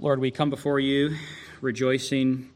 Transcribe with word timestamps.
Lord, 0.00 0.20
we 0.20 0.30
come 0.30 0.48
before 0.48 0.78
you 0.78 1.16
rejoicing 1.60 2.50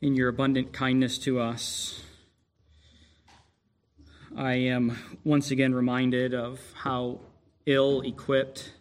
in 0.00 0.14
your 0.14 0.28
abundant 0.28 0.72
kindness 0.72 1.18
to 1.18 1.40
us. 1.40 2.00
I 4.36 4.52
am 4.52 4.96
once 5.24 5.50
again 5.50 5.74
reminded 5.74 6.32
of 6.32 6.60
how 6.74 7.18
ill 7.66 8.02
equipped 8.02 8.72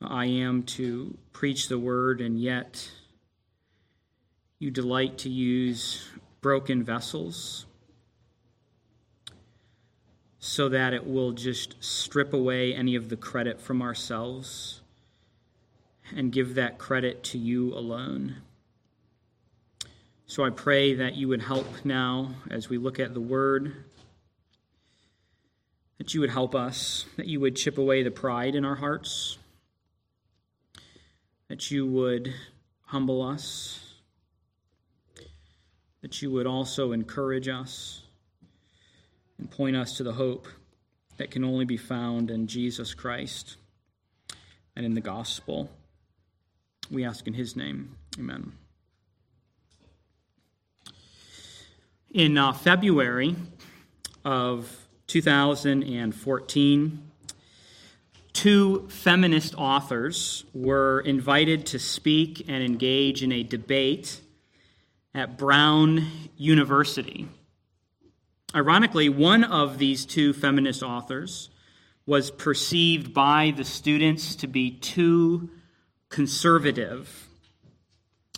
I 0.00 0.26
am 0.26 0.62
to 0.78 1.18
preach 1.32 1.66
the 1.66 1.76
word, 1.76 2.20
and 2.20 2.40
yet 2.40 2.88
you 4.60 4.70
delight 4.70 5.18
to 5.18 5.28
use 5.28 6.08
broken 6.40 6.84
vessels 6.84 7.66
so 10.38 10.68
that 10.68 10.94
it 10.94 11.04
will 11.04 11.32
just 11.32 11.82
strip 11.82 12.32
away 12.32 12.72
any 12.72 12.94
of 12.94 13.08
the 13.08 13.16
credit 13.16 13.60
from 13.60 13.82
ourselves 13.82 14.82
and 16.16 16.32
give 16.32 16.54
that 16.54 16.78
credit 16.78 17.22
to 17.24 17.38
you 17.38 17.74
alone. 17.74 18.36
So 20.26 20.44
I 20.44 20.50
pray 20.50 20.94
that 20.94 21.14
you 21.14 21.28
would 21.28 21.42
help 21.42 21.84
now 21.84 22.34
as 22.50 22.68
we 22.68 22.76
look 22.76 23.00
at 23.00 23.14
the 23.14 23.20
word, 23.20 23.74
that 25.96 26.12
you 26.14 26.20
would 26.20 26.30
help 26.30 26.54
us, 26.54 27.06
that 27.16 27.26
you 27.26 27.40
would 27.40 27.56
chip 27.56 27.78
away 27.78 28.02
the 28.02 28.10
pride 28.10 28.54
in 28.54 28.64
our 28.64 28.76
hearts, 28.76 29.38
that 31.48 31.70
you 31.70 31.86
would 31.86 32.34
humble 32.82 33.22
us, 33.22 33.80
that 36.02 36.22
you 36.22 36.30
would 36.30 36.46
also 36.46 36.92
encourage 36.92 37.48
us 37.48 38.02
and 39.38 39.50
point 39.50 39.76
us 39.76 39.96
to 39.96 40.02
the 40.02 40.12
hope 40.12 40.46
that 41.16 41.30
can 41.30 41.44
only 41.44 41.64
be 41.64 41.76
found 41.76 42.30
in 42.30 42.46
Jesus 42.46 42.94
Christ 42.94 43.56
and 44.76 44.86
in 44.86 44.94
the 44.94 45.00
gospel. 45.00 45.70
We 46.90 47.04
ask 47.04 47.26
in 47.26 47.34
his 47.34 47.54
name. 47.54 47.96
Amen. 48.18 48.52
In 52.10 52.38
uh, 52.38 52.52
February 52.52 53.36
of 54.24 54.86
2014, 55.08 57.10
two 58.32 58.88
feminist 58.88 59.54
authors 59.56 60.44
were 60.54 61.00
invited 61.00 61.66
to 61.66 61.78
speak 61.78 62.46
and 62.48 62.62
engage 62.62 63.22
in 63.22 63.32
a 63.32 63.42
debate 63.42 64.22
at 65.14 65.36
Brown 65.36 66.06
University. 66.36 67.28
Ironically, 68.54 69.10
one 69.10 69.44
of 69.44 69.76
these 69.76 70.06
two 70.06 70.32
feminist 70.32 70.82
authors 70.82 71.50
was 72.06 72.30
perceived 72.30 73.12
by 73.12 73.52
the 73.54 73.64
students 73.64 74.34
to 74.36 74.46
be 74.46 74.70
too 74.70 75.50
conservative. 76.08 77.28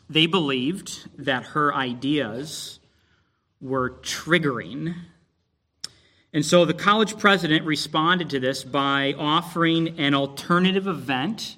They 0.08 0.26
believed 0.26 1.08
that 1.24 1.46
her 1.46 1.74
ideas 1.74 2.80
were 3.60 3.90
triggering. 3.90 4.94
And 6.32 6.44
so 6.44 6.64
the 6.64 6.74
college 6.74 7.18
president 7.18 7.64
responded 7.64 8.30
to 8.30 8.40
this 8.40 8.64
by 8.64 9.14
offering 9.18 9.98
an 9.98 10.14
alternative 10.14 10.86
event 10.86 11.56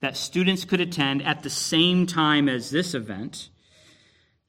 that 0.00 0.16
students 0.16 0.64
could 0.64 0.80
attend 0.80 1.22
at 1.22 1.42
the 1.42 1.50
same 1.50 2.06
time 2.06 2.48
as 2.48 2.70
this 2.70 2.94
event 2.94 3.48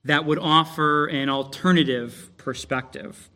that 0.04 0.26
would 0.26 0.40
offer 0.40 1.06
an 1.08 1.30
alternative 1.30 2.32
perspective. 2.38 3.30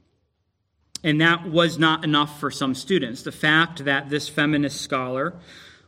And 1.04 1.20
that 1.20 1.46
was 1.46 1.78
not 1.78 2.04
enough 2.04 2.40
for 2.40 2.50
some 2.50 2.76
students. 2.76 3.24
The 3.24 3.32
fact 3.32 3.84
that 3.86 4.10
this 4.10 4.30
feminist 4.30 4.82
scholar 4.82 5.34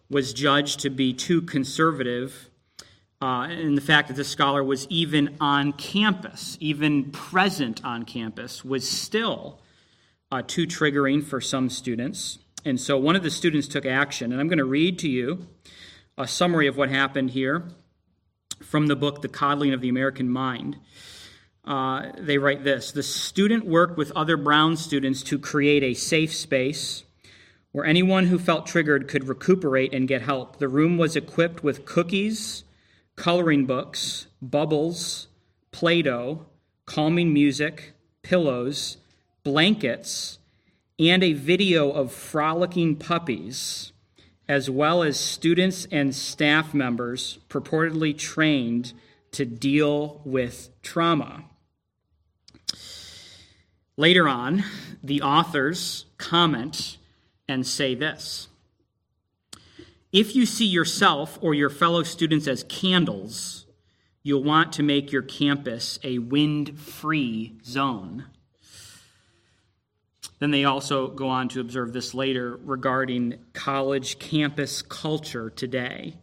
was 0.10 0.34
judged 0.34 0.82
to 0.82 0.90
be 0.90 1.14
too 1.14 1.42
conservative, 1.42 2.50
uh, 3.22 3.48
and 3.50 3.78
the 3.78 3.82
fact 3.82 4.08
that 4.10 4.16
this 4.16 4.28
scholar 4.28 4.64
was 4.64 4.86
even 4.90 5.36
on 5.40 5.74
campus, 5.74 6.58
even 6.60 7.12
present 7.12 7.84
on 7.84 8.04
campus, 8.04 8.64
was 8.64 8.88
still 8.88 9.60
uh, 10.32 10.42
too 10.46 10.68
triggering 10.68 11.24
for 11.24 11.40
some 11.42 11.70
students. 11.70 12.40
And 12.66 12.80
so 12.80 12.98
one 12.98 13.16
of 13.16 13.24
the 13.24 13.32
students 13.32 13.68
took 13.68 13.86
action, 13.86 14.32
and 14.32 14.42
I'm 14.42 14.48
going 14.48 14.58
to 14.58 14.66
read 14.66 15.00
to 15.00 15.10
you 15.10 15.48
a 16.18 16.28
summary 16.28 16.68
of 16.68 16.78
what 16.78 16.90
happened 16.90 17.32
here 17.32 17.64
from 18.62 18.88
the 18.88 18.96
book, 18.96 19.22
The 19.22 19.28
Coddling 19.28 19.74
of 19.74 19.82
the 19.82 19.90
American 19.90 20.30
Mind. 20.30 20.78
Uh, 21.64 22.12
they 22.18 22.38
write 22.38 22.64
this 22.64 22.92
The 22.92 23.04
student 23.04 23.66
worked 23.66 23.98
with 23.98 24.12
other 24.12 24.38
Brown 24.38 24.78
students 24.78 25.24
to 25.24 25.40
create 25.40 25.84
a 25.84 25.94
safe 25.94 26.34
space 26.34 27.05
where 27.76 27.86
anyone 27.86 28.28
who 28.28 28.40
felt 28.40 28.66
triggered 28.66 29.06
could 29.06 29.28
recuperate 29.28 29.94
and 29.94 30.08
get 30.08 30.22
help. 30.22 30.60
The 30.60 30.70
room 30.70 30.98
was 30.98 31.18
equipped 31.18 31.62
with 31.62 31.84
cookies, 31.84 32.64
coloring 33.18 33.66
books, 33.66 34.28
bubbles, 34.42 35.28
Play 35.74 36.02
Doh, 36.02 36.46
calming 36.86 37.34
music, 37.34 37.92
pillows, 38.22 38.96
blankets, 39.44 40.40
and 40.98 41.22
a 41.22 41.34
video 41.34 41.92
of 41.92 42.14
frolicking 42.14 42.96
puppies, 42.96 43.92
as 44.48 44.70
well 44.70 45.04
as 45.04 45.20
students 45.20 45.86
and 45.92 46.16
staff 46.16 46.74
members 46.74 47.40
purportedly 47.50 48.18
trained 48.18 48.94
to 49.34 49.44
deal 49.44 50.22
with 50.24 50.70
trauma. 50.82 51.44
Later 53.98 54.30
on, 54.30 54.64
the 55.04 55.22
authors 55.22 56.06
comment 56.18 56.96
and 57.48 57.66
say 57.66 57.96
this 57.96 58.48
If 60.12 60.36
you 60.36 60.46
see 60.46 60.66
yourself 60.66 61.38
or 61.42 61.54
your 61.54 61.70
fellow 61.70 62.04
students 62.04 62.48
as 62.48 62.64
candles, 62.64 63.66
you'll 64.24 64.44
want 64.44 64.74
to 64.74 64.84
make 64.84 65.12
your 65.12 65.22
campus 65.22 66.00
a 66.04 66.20
wind 66.20 66.80
free 66.80 67.54
zone. 67.64 68.26
Then 70.40 70.52
they 70.52 70.66
also 70.66 71.08
go 71.08 71.30
on 71.30 71.48
to 71.50 71.62
observe 71.62 71.94
this 71.94 72.14
later 72.14 72.60
regarding 72.64 73.40
college 73.54 74.20
campus 74.20 74.82
culture 74.82 75.50
today, 75.50 76.16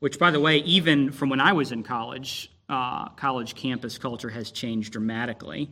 which, 0.00 0.18
by 0.18 0.30
the 0.30 0.40
way, 0.40 0.58
even 0.58 1.10
from 1.10 1.30
when 1.30 1.40
I 1.40 1.52
was 1.52 1.72
in 1.72 1.82
college, 1.82 2.50
uh, 2.68 3.08
college 3.10 3.54
campus 3.54 3.96
culture 3.98 4.28
has 4.28 4.50
changed 4.50 4.92
dramatically. 4.92 5.70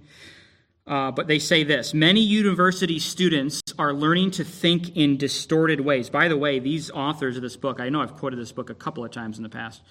Uh, 0.89 1.11
but 1.11 1.27
they 1.27 1.39
say 1.39 1.65
this 1.65 1.93
many 1.93 2.23
university 2.23 2.99
students 2.99 3.61
are 3.79 3.93
learning 3.93 4.31
to 4.31 4.43
think 4.43 4.97
in 4.97 5.19
distorted 5.19 5.81
ways. 5.81 6.09
By 6.09 6.29
the 6.29 6.37
way, 6.37 6.59
these 6.59 6.91
authors 6.91 7.37
of 7.37 7.43
this 7.43 7.57
book, 7.57 7.79
I 7.79 7.91
know 7.91 8.01
I've 8.01 8.17
quoted 8.17 8.39
this 8.39 8.53
book 8.53 8.71
a 8.71 8.75
couple 8.75 9.05
of 9.05 9.11
times 9.11 9.37
in 9.37 9.43
the 9.43 9.51
past, 9.51 9.83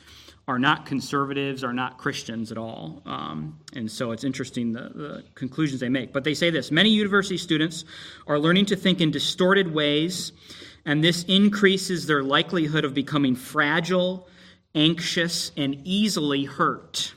are 0.48 0.58
not 0.58 0.88
conservatives, 0.88 1.64
are 1.64 1.74
not 1.74 2.00
Christians 2.00 2.52
at 2.52 2.58
all. 2.58 3.04
Um, 3.06 3.60
and 3.74 3.92
so 3.92 4.12
it's 4.12 4.24
interesting 4.24 4.74
the, 4.74 4.90
the 4.90 5.24
conclusions 5.36 5.82
they 5.82 5.90
make. 5.90 6.14
But 6.14 6.24
they 6.24 6.34
say 6.34 6.50
this 6.50 6.72
many 6.72 6.90
university 6.90 7.38
students 7.38 7.86
are 8.26 8.40
learning 8.40 8.66
to 8.68 8.76
think 8.76 9.00
in 9.00 9.12
distorted 9.12 9.72
ways, 9.72 10.32
and 10.84 11.04
this 11.04 11.24
increases 11.26 12.08
their 12.08 12.24
likelihood 12.24 12.86
of 12.86 12.96
becoming 12.96 13.36
fragile, 13.36 14.28
anxious, 14.74 15.52
and 15.56 15.80
easily 15.84 16.46
hurt. 16.46 17.14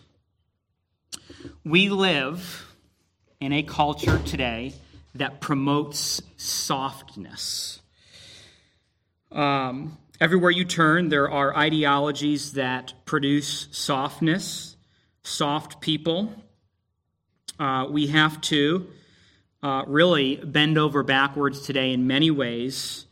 We 1.64 1.88
live 1.88 2.69
in 3.40 3.54
a 3.54 3.62
culture 3.62 4.18
today 4.26 4.74
that 5.14 5.40
promotes 5.40 6.20
softness. 6.36 7.80
Um, 9.32 9.96
everywhere 10.20 10.50
you 10.50 10.66
turn, 10.66 11.08
there 11.08 11.30
are 11.30 11.56
ideologies 11.56 12.52
that 12.52 12.92
produce 13.06 13.68
softness, 13.72 14.76
soft 15.22 15.80
people. 15.80 16.34
Uh, 17.58 17.86
we 17.90 18.08
have 18.08 18.40
to 18.42 18.88
uh, 19.62 19.84
really 19.86 20.36
bend 20.36 20.76
over 20.76 21.02
backwards 21.02 21.62
today 21.62 21.92
in 21.92 22.06
many 22.06 22.30
ways 22.30 23.06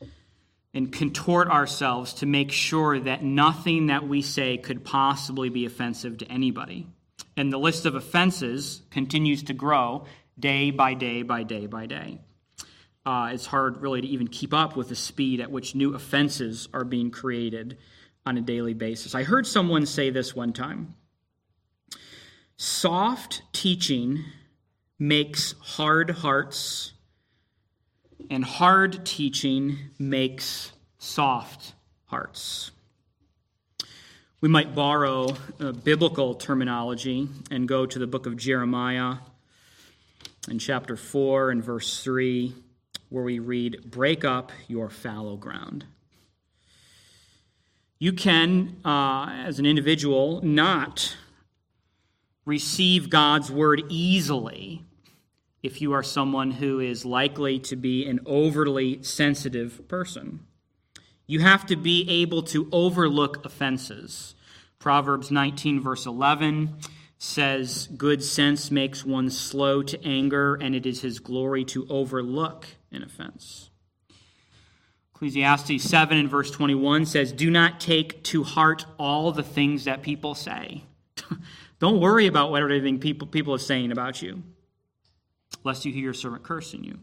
and 0.74 0.92
contort 0.92 1.48
ourselves 1.48 2.14
to 2.14 2.26
make 2.26 2.52
sure 2.52 3.00
that 3.00 3.22
nothing 3.22 3.86
that 3.86 4.06
we 4.06 4.20
say 4.20 4.58
could 4.58 4.84
possibly 4.84 5.48
be 5.48 5.64
offensive 5.64 6.18
to 6.18 6.30
anybody. 6.30 6.86
And 7.36 7.52
the 7.52 7.58
list 7.58 7.86
of 7.86 7.94
offenses 7.94 8.82
continues 8.90 9.44
to 9.44 9.54
grow 9.54 10.06
day 10.38 10.70
by 10.70 10.94
day 10.94 11.22
by 11.22 11.42
day 11.42 11.66
by 11.66 11.86
day. 11.86 12.20
Uh, 13.04 13.30
it's 13.32 13.46
hard, 13.46 13.80
really, 13.80 14.02
to 14.02 14.06
even 14.06 14.28
keep 14.28 14.52
up 14.52 14.76
with 14.76 14.90
the 14.90 14.96
speed 14.96 15.40
at 15.40 15.50
which 15.50 15.74
new 15.74 15.94
offenses 15.94 16.68
are 16.74 16.84
being 16.84 17.10
created 17.10 17.78
on 18.26 18.36
a 18.36 18.42
daily 18.42 18.74
basis. 18.74 19.14
I 19.14 19.22
heard 19.22 19.46
someone 19.46 19.86
say 19.86 20.10
this 20.10 20.36
one 20.36 20.52
time 20.52 20.94
soft 22.56 23.42
teaching 23.52 24.24
makes 24.98 25.54
hard 25.60 26.10
hearts, 26.10 26.92
and 28.28 28.44
hard 28.44 29.06
teaching 29.06 29.78
makes 29.98 30.72
soft 30.98 31.74
hearts. 32.06 32.72
We 34.40 34.48
might 34.48 34.74
borrow 34.74 35.34
biblical 35.82 36.34
terminology 36.34 37.28
and 37.50 37.66
go 37.66 37.86
to 37.86 37.98
the 37.98 38.06
book 38.06 38.26
of 38.26 38.36
Jeremiah 38.36 39.16
in 40.50 40.58
chapter 40.58 40.96
4 40.96 41.50
and 41.50 41.62
verse 41.62 42.02
3, 42.02 42.54
where 43.08 43.24
we 43.24 43.38
read, 43.38 43.90
Break 43.90 44.24
up 44.24 44.52
your 44.66 44.90
fallow 44.90 45.36
ground. 45.36 45.84
You 47.98 48.12
can, 48.12 48.76
uh, 48.84 49.26
as 49.30 49.58
an 49.58 49.66
individual, 49.66 50.40
not 50.42 51.16
receive 52.44 53.10
God's 53.10 53.50
word 53.50 53.82
easily 53.88 54.84
if 55.62 55.82
you 55.82 55.92
are 55.92 56.02
someone 56.02 56.52
who 56.52 56.80
is 56.80 57.04
likely 57.04 57.58
to 57.58 57.76
be 57.76 58.06
an 58.06 58.20
overly 58.24 59.02
sensitive 59.02 59.86
person. 59.88 60.40
You 61.26 61.40
have 61.40 61.66
to 61.66 61.76
be 61.76 62.08
able 62.08 62.42
to 62.44 62.68
overlook 62.72 63.44
offenses. 63.44 64.34
Proverbs 64.78 65.30
19, 65.30 65.80
verse 65.80 66.06
11 66.06 66.76
says, 67.18 67.88
Good 67.96 68.22
sense 68.22 68.70
makes 68.70 69.04
one 69.04 69.30
slow 69.30 69.82
to 69.82 70.02
anger, 70.04 70.54
and 70.54 70.74
it 70.74 70.86
is 70.86 71.02
his 71.02 71.18
glory 71.18 71.64
to 71.66 71.86
overlook 71.90 72.66
an 72.90 73.02
offense. 73.02 73.70
Ecclesiastes 75.14 75.82
7 75.82 76.16
and 76.16 76.30
verse 76.30 76.50
21 76.52 77.04
says, 77.04 77.32
Do 77.32 77.50
not 77.50 77.80
take 77.80 78.22
to 78.24 78.44
heart 78.44 78.86
all 78.98 79.32
the 79.32 79.42
things 79.42 79.84
that 79.84 80.02
people 80.02 80.36
say. 80.36 80.84
Don't 81.80 82.00
worry 82.00 82.28
about 82.28 82.52
what 82.52 82.62
everything 82.62 83.00
people, 83.00 83.26
people 83.26 83.52
are 83.52 83.58
saying 83.58 83.90
about 83.90 84.22
you, 84.22 84.42
lest 85.64 85.84
you 85.84 85.92
hear 85.92 86.04
your 86.04 86.14
servant 86.14 86.44
cursing 86.44 86.84
you. 86.84 86.98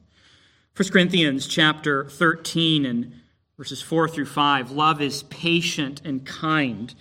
1 0.78 0.90
Corinthians 0.90 1.46
chapter 1.46 2.06
13 2.06 2.86
and 2.86 3.14
verses 3.58 3.82
4 3.82 4.08
through 4.08 4.26
5 4.26 4.72
Love 4.72 5.02
is 5.02 5.24
patient 5.24 6.02
and 6.06 6.26
kind. 6.26 6.96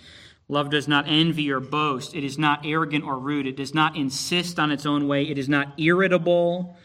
Love 0.47 0.69
does 0.69 0.87
not 0.87 1.05
envy 1.07 1.51
or 1.51 1.59
boast. 1.59 2.15
It 2.15 2.23
is 2.23 2.37
not 2.37 2.65
arrogant 2.65 3.03
or 3.03 3.17
rude. 3.17 3.47
It 3.47 3.57
does 3.57 3.73
not 3.73 3.95
insist 3.95 4.59
on 4.59 4.71
its 4.71 4.85
own 4.85 5.07
way. 5.07 5.23
It 5.23 5.37
is 5.37 5.49
not 5.49 5.79
irritable 5.79 6.77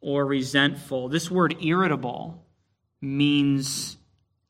or 0.00 0.26
resentful. 0.26 1.08
This 1.08 1.30
word 1.30 1.56
irritable 1.62 2.44
means 3.00 3.96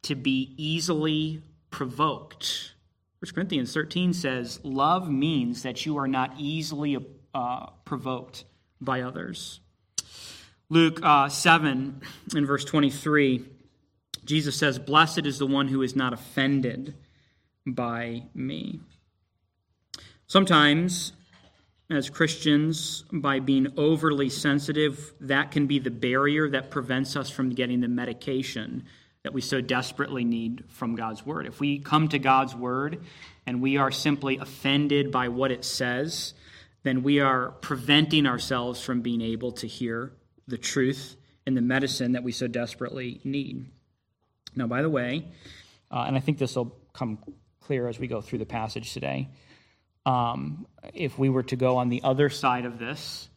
to 0.03 0.15
be 0.17 0.55
easily 0.57 1.43
provoked. 1.71 2.73
1 3.21 3.33
Corinthians 3.35 3.73
13 3.73 4.13
says, 4.13 4.61
Love 4.65 5.09
means 5.09 5.63
that 5.63 5.87
you 5.87 5.99
are 5.99 6.09
not 6.09 6.35
easily 6.39 6.97
uh, 7.35 7.67
provoked 7.85 8.45
by 8.81 9.03
others. 9.03 9.61
Luke 10.69 11.01
uh, 11.03 11.29
7 11.29 12.03
in 12.35 12.47
verse 12.47 12.65
23, 12.65 13.45
Jesus 14.25 14.57
says, 14.57 14.79
Blessed 14.79 15.27
is 15.27 15.39
the 15.39 15.47
one 15.47 15.69
who 15.69 15.83
is 15.83 15.97
not 15.97 16.13
offended 16.13 16.95
by 17.75 18.25
me. 18.35 18.81
Sometimes, 20.26 21.12
as 21.91 22.11
Christians, 22.11 23.05
by 23.11 23.41
being 23.41 23.69
overly 23.76 24.29
sensitive, 24.29 25.15
that 25.20 25.50
can 25.50 25.67
be 25.67 25.79
the 25.79 25.91
barrier 25.91 26.49
that 26.50 26.70
prevents 26.70 27.17
us 27.17 27.31
from 27.31 27.50
getting 27.50 27.81
the 27.81 27.88
medication 27.88 28.85
that 29.23 29.32
we 29.32 29.41
so 29.41 29.61
desperately 29.61 30.25
need 30.25 30.65
from 30.69 30.94
God's 30.94 31.25
Word. 31.25 31.47
If 31.47 31.61
we 31.61 31.79
come 31.79 32.09
to 32.09 32.19
God's 32.19 32.55
Word 32.55 33.03
and 33.47 33.62
we 33.62 33.76
are 33.76 33.91
simply 33.91 34.37
offended 34.37 35.11
by 35.11 35.29
what 35.29 35.50
it 35.50 35.64
says, 35.64 36.35
then 36.82 37.03
we 37.03 37.21
are 37.21 37.50
preventing 37.61 38.26
ourselves 38.26 38.82
from 38.82 39.00
being 39.00 39.21
able 39.21 39.53
to 39.53 39.67
hear 39.67 40.12
the 40.47 40.59
truth 40.59 41.17
and 41.47 41.56
the 41.56 41.62
medicine 41.62 42.12
that 42.12 42.23
we 42.23 42.32
so 42.32 42.47
desperately 42.47 43.21
need. 43.25 43.64
Now, 44.55 44.67
by 44.67 44.82
the 44.82 44.91
way, 44.91 45.26
uh, 45.91 46.05
and 46.06 46.17
I 46.17 46.21
think 46.21 46.38
this 46.38 46.56
will 46.56 46.76
come 46.93 47.19
clear 47.69 47.87
as 47.87 47.99
we 47.99 48.06
go 48.06 48.23
through 48.23 48.38
the 48.38 48.47
passage 48.47 48.94
today, 48.94 49.29
um, 50.06 50.67
if 50.94 51.19
we 51.19 51.29
were 51.29 51.43
to 51.43 51.55
go 51.55 51.76
on 51.76 51.91
the 51.91 52.00
other 52.03 52.31
side 52.31 52.65
of 52.65 52.79
this, 52.79 53.29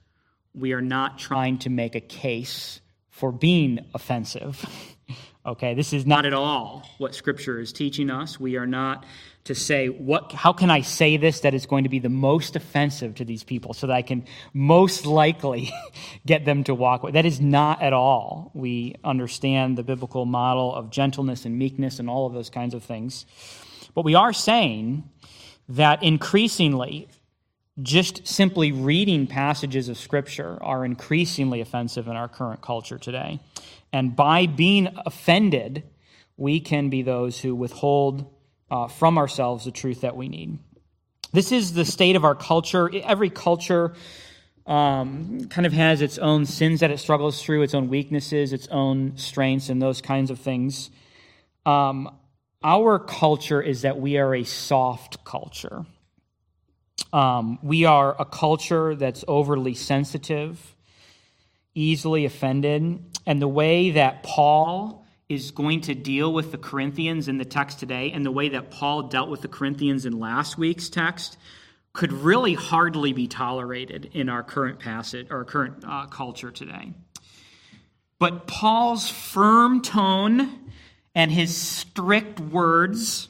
we 0.56 0.72
are 0.72 0.80
not 0.82 1.20
trying 1.20 1.60
to 1.60 1.70
make 1.70 1.96
a 1.96 2.00
case 2.00 2.80
for 3.10 3.34
being 3.34 3.86
offensive. 3.94 4.66
Okay, 5.44 5.74
this 5.74 5.92
is 5.92 6.06
not 6.06 6.28
at 6.28 6.34
all 6.34 6.88
what 7.00 7.16
Scripture 7.16 7.60
is 7.60 7.74
teaching 7.74 8.12
us. 8.12 8.40
We 8.40 8.58
are 8.58 8.68
not 8.68 9.06
to 9.46 9.56
say, 9.56 9.88
what, 9.88 10.32
how 10.34 10.54
can 10.54 10.70
I 10.70 10.82
say 10.82 11.18
this 11.18 11.40
that 11.40 11.56
is 11.56 11.66
going 11.66 11.84
to 11.84 11.90
be 11.90 11.98
the 11.98 12.10
most 12.10 12.56
offensive 12.56 13.16
to 13.16 13.26
these 13.26 13.44
people 13.44 13.74
so 13.74 13.88
that 13.88 13.94
I 13.94 14.04
can 14.04 14.26
most 14.54 15.08
likely 15.08 15.74
get 16.28 16.46
them 16.46 16.64
to 16.66 16.76
walk 16.76 17.02
away? 17.02 17.14
That 17.14 17.26
is 17.26 17.42
not 17.42 17.82
at 17.82 17.92
all. 17.92 18.52
We 18.54 18.98
understand 19.04 19.80
the 19.80 19.84
biblical 19.84 20.28
model 20.28 20.76
of 20.76 20.92
gentleness 20.92 21.44
and 21.44 21.58
meekness 21.58 21.98
and 21.98 22.08
all 22.08 22.28
of 22.28 22.34
those 22.34 22.52
kinds 22.52 22.76
of 22.76 22.84
things. 22.84 23.26
But 23.94 24.06
we 24.06 24.16
are 24.16 24.34
saying 24.34 25.04
that 25.70 26.04
increasingly, 26.04 27.08
just 27.82 28.28
simply 28.28 28.72
reading 28.72 29.28
passages 29.28 29.90
of 29.90 29.98
Scripture 29.98 30.58
are 30.62 30.86
increasingly 30.86 31.62
offensive 31.62 32.08
in 32.08 32.16
our 32.16 32.28
current 32.28 32.62
culture 32.62 32.98
today. 32.98 33.40
And 33.94 34.16
by 34.16 34.46
being 34.46 34.90
offended, 35.06 35.84
we 36.38 36.60
can 36.60 36.90
be 36.90 37.02
those 37.02 37.40
who 37.40 37.56
withhold 37.56 38.26
uh, 38.70 38.88
from 38.88 39.18
ourselves 39.18 39.66
the 39.66 39.72
truth 39.72 40.02
that 40.02 40.16
we 40.16 40.30
need. 40.30 40.60
This 41.34 41.52
is 41.52 41.74
the 41.74 41.86
state 41.86 42.16
of 42.16 42.26
our 42.26 42.36
culture. 42.36 42.90
Every 42.94 43.30
culture 43.30 43.94
um, 44.66 45.48
kind 45.50 45.66
of 45.66 45.74
has 45.74 46.02
its 46.02 46.18
own 46.18 46.46
sins 46.46 46.82
that 46.82 46.92
it 46.92 47.00
struggles 47.00 47.42
through, 47.42 47.62
its 47.62 47.74
own 47.74 47.90
weaknesses, 47.90 48.54
its 48.54 48.68
own 48.68 49.18
strengths, 49.18 49.70
and 49.70 49.82
those 49.82 50.02
kinds 50.02 50.32
of 50.32 50.40
things. 50.40 50.90
Um, 51.66 52.16
our 52.64 53.00
culture 53.00 53.62
is 53.62 53.82
that 53.82 54.00
we 54.00 54.18
are 54.18 54.36
a 54.36 54.44
soft 54.44 55.24
culture. 55.24 55.86
Um, 57.12 57.60
we 57.62 57.86
are 57.86 58.16
a 58.20 58.26
culture 58.26 58.96
that's 58.96 59.26
overly 59.28 59.74
sensitive, 59.74 60.76
easily 61.74 62.26
offended. 62.26 63.04
And 63.26 63.42
the 63.42 63.48
way 63.48 63.92
that 63.92 64.24
Paul 64.24 65.06
is 65.28 65.52
going 65.52 65.82
to 65.82 65.96
deal 65.96 66.32
with 66.34 66.52
the 66.52 66.58
Corinthians 66.58 67.28
in 67.28 67.38
the 67.38 67.46
text 67.46 67.80
today, 67.80 68.12
and 68.12 68.26
the 68.26 68.32
way 68.32 68.50
that 68.50 68.70
Paul 68.70 69.04
dealt 69.04 69.30
with 69.30 69.42
the 69.42 69.48
Corinthians 69.48 70.06
in 70.06 70.20
last 70.20 70.58
week's 70.58 70.90
text, 70.90 71.38
could 71.94 72.12
really 72.12 72.54
hardly 72.54 73.14
be 73.14 73.28
tolerated 73.28 74.10
in 74.14 74.30
our 74.30 74.44
current 74.44 74.80
passage 74.80 75.28
or 75.30 75.44
current 75.46 75.84
uh, 75.88 76.06
culture 76.08 76.52
today. 76.52 76.94
But 78.20 78.46
Paul's 78.46 79.10
firm 79.10 79.82
tone 79.82 80.60
and 81.14 81.32
his 81.32 81.56
strict 81.56 82.40
words 82.40 83.28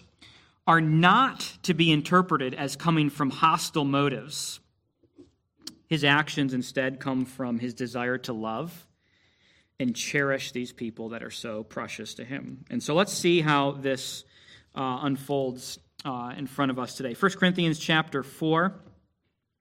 are 0.68 0.82
not 0.82 1.40
to 1.64 1.74
be 1.74 1.92
interpreted 1.92 2.54
as 2.54 2.76
coming 2.76 3.10
from 3.10 3.30
hostile 3.30 3.86
motives. 3.86 4.60
His 5.88 6.04
actions 6.04 6.54
instead 6.54 7.00
come 7.00 7.26
from 7.26 7.60
his 7.60 7.74
desire 7.74 8.18
to 8.20 8.34
love 8.34 8.88
and 9.80 9.96
cherish 9.96 10.52
these 10.52 10.72
people 10.72 11.10
that 11.10 11.24
are 11.24 11.32
so 11.32 11.64
precious 11.64 12.14
to 12.14 12.24
him. 12.24 12.64
And 12.70 12.82
so 12.82 12.94
let's 12.94 13.12
see 13.12 13.42
how 13.42 13.72
this 13.72 14.24
uh, 14.76 15.00
unfolds 15.02 15.80
uh, 16.06 16.34
in 16.38 16.48
front 16.48 16.72
of 16.72 16.80
us 16.80 16.96
today. 16.96 17.14
1 17.14 17.32
Corinthians 17.34 17.80
chapter 17.80 18.24
4. 18.24 18.74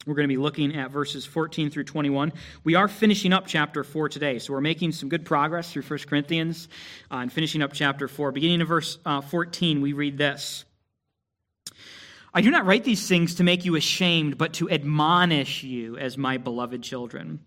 We're 0.06 0.14
going 0.14 0.28
to 0.28 0.34
be 0.34 0.38
looking 0.38 0.76
at 0.76 0.90
verses 0.90 1.26
14 1.26 1.68
through 1.68 1.84
21. 1.84 2.32
We 2.64 2.74
are 2.74 2.88
finishing 2.88 3.34
up 3.34 3.46
chapter 3.46 3.84
4 3.84 4.08
today, 4.08 4.38
so 4.38 4.54
we're 4.54 4.62
making 4.62 4.92
some 4.92 5.10
good 5.10 5.26
progress 5.26 5.70
through 5.70 5.82
1 5.82 5.98
Corinthians 6.08 6.68
uh, 7.10 7.16
and 7.16 7.30
finishing 7.30 7.60
up 7.60 7.74
chapter 7.74 8.08
4. 8.08 8.32
Beginning 8.32 8.62
of 8.62 8.68
verse 8.68 8.98
uh, 9.04 9.20
14, 9.20 9.82
we 9.82 9.92
read 9.92 10.16
this 10.16 10.64
I 12.32 12.40
do 12.40 12.50
not 12.50 12.64
write 12.64 12.84
these 12.84 13.06
things 13.06 13.34
to 13.34 13.44
make 13.44 13.66
you 13.66 13.76
ashamed, 13.76 14.38
but 14.38 14.54
to 14.54 14.70
admonish 14.70 15.62
you 15.62 15.98
as 15.98 16.16
my 16.16 16.38
beloved 16.38 16.82
children. 16.82 17.40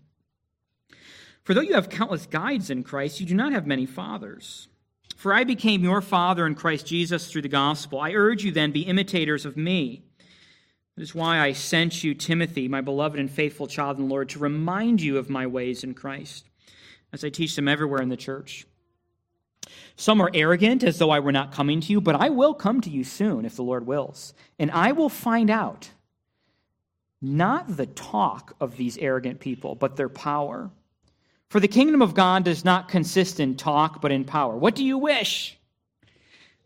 For 1.42 1.54
though 1.54 1.60
you 1.60 1.74
have 1.74 1.90
countless 1.90 2.26
guides 2.26 2.70
in 2.70 2.84
Christ, 2.84 3.18
you 3.18 3.26
do 3.26 3.34
not 3.34 3.52
have 3.52 3.66
many 3.66 3.84
fathers. 3.84 4.68
For 5.16 5.34
I 5.34 5.42
became 5.42 5.82
your 5.82 6.00
father 6.00 6.46
in 6.46 6.54
Christ 6.54 6.86
Jesus 6.86 7.28
through 7.28 7.42
the 7.42 7.48
gospel. 7.48 7.98
I 7.98 8.12
urge 8.12 8.44
you 8.44 8.52
then, 8.52 8.70
be 8.70 8.82
imitators 8.82 9.44
of 9.44 9.56
me. 9.56 10.04
That 10.96 11.02
is 11.02 11.14
why 11.14 11.40
I 11.40 11.52
sent 11.52 12.04
you, 12.04 12.14
Timothy, 12.14 12.68
my 12.68 12.80
beloved 12.80 13.18
and 13.18 13.30
faithful 13.30 13.66
child 13.66 13.98
in 13.98 14.04
the 14.04 14.10
Lord, 14.10 14.28
to 14.30 14.38
remind 14.38 15.00
you 15.00 15.18
of 15.18 15.28
my 15.28 15.46
ways 15.46 15.82
in 15.82 15.94
Christ, 15.94 16.48
as 17.12 17.24
I 17.24 17.30
teach 17.30 17.56
them 17.56 17.66
everywhere 17.66 18.00
in 18.00 18.10
the 18.10 18.16
church. 18.16 18.64
Some 19.96 20.20
are 20.20 20.30
arrogant, 20.34 20.84
as 20.84 20.98
though 20.98 21.10
I 21.10 21.20
were 21.20 21.32
not 21.32 21.52
coming 21.52 21.80
to 21.80 21.92
you, 21.92 22.00
but 22.00 22.14
I 22.14 22.28
will 22.28 22.54
come 22.54 22.80
to 22.82 22.90
you 22.90 23.02
soon, 23.02 23.44
if 23.44 23.56
the 23.56 23.64
Lord 23.64 23.86
wills. 23.86 24.34
And 24.58 24.70
I 24.70 24.92
will 24.92 25.08
find 25.08 25.50
out 25.50 25.90
not 27.20 27.76
the 27.76 27.86
talk 27.86 28.54
of 28.60 28.76
these 28.76 28.98
arrogant 28.98 29.40
people, 29.40 29.74
but 29.74 29.96
their 29.96 30.08
power. 30.08 30.70
For 31.48 31.58
the 31.58 31.68
kingdom 31.68 32.02
of 32.02 32.14
God 32.14 32.44
does 32.44 32.64
not 32.64 32.88
consist 32.88 33.40
in 33.40 33.56
talk, 33.56 34.00
but 34.00 34.12
in 34.12 34.24
power. 34.24 34.56
What 34.56 34.76
do 34.76 34.84
you 34.84 34.98
wish? 34.98 35.58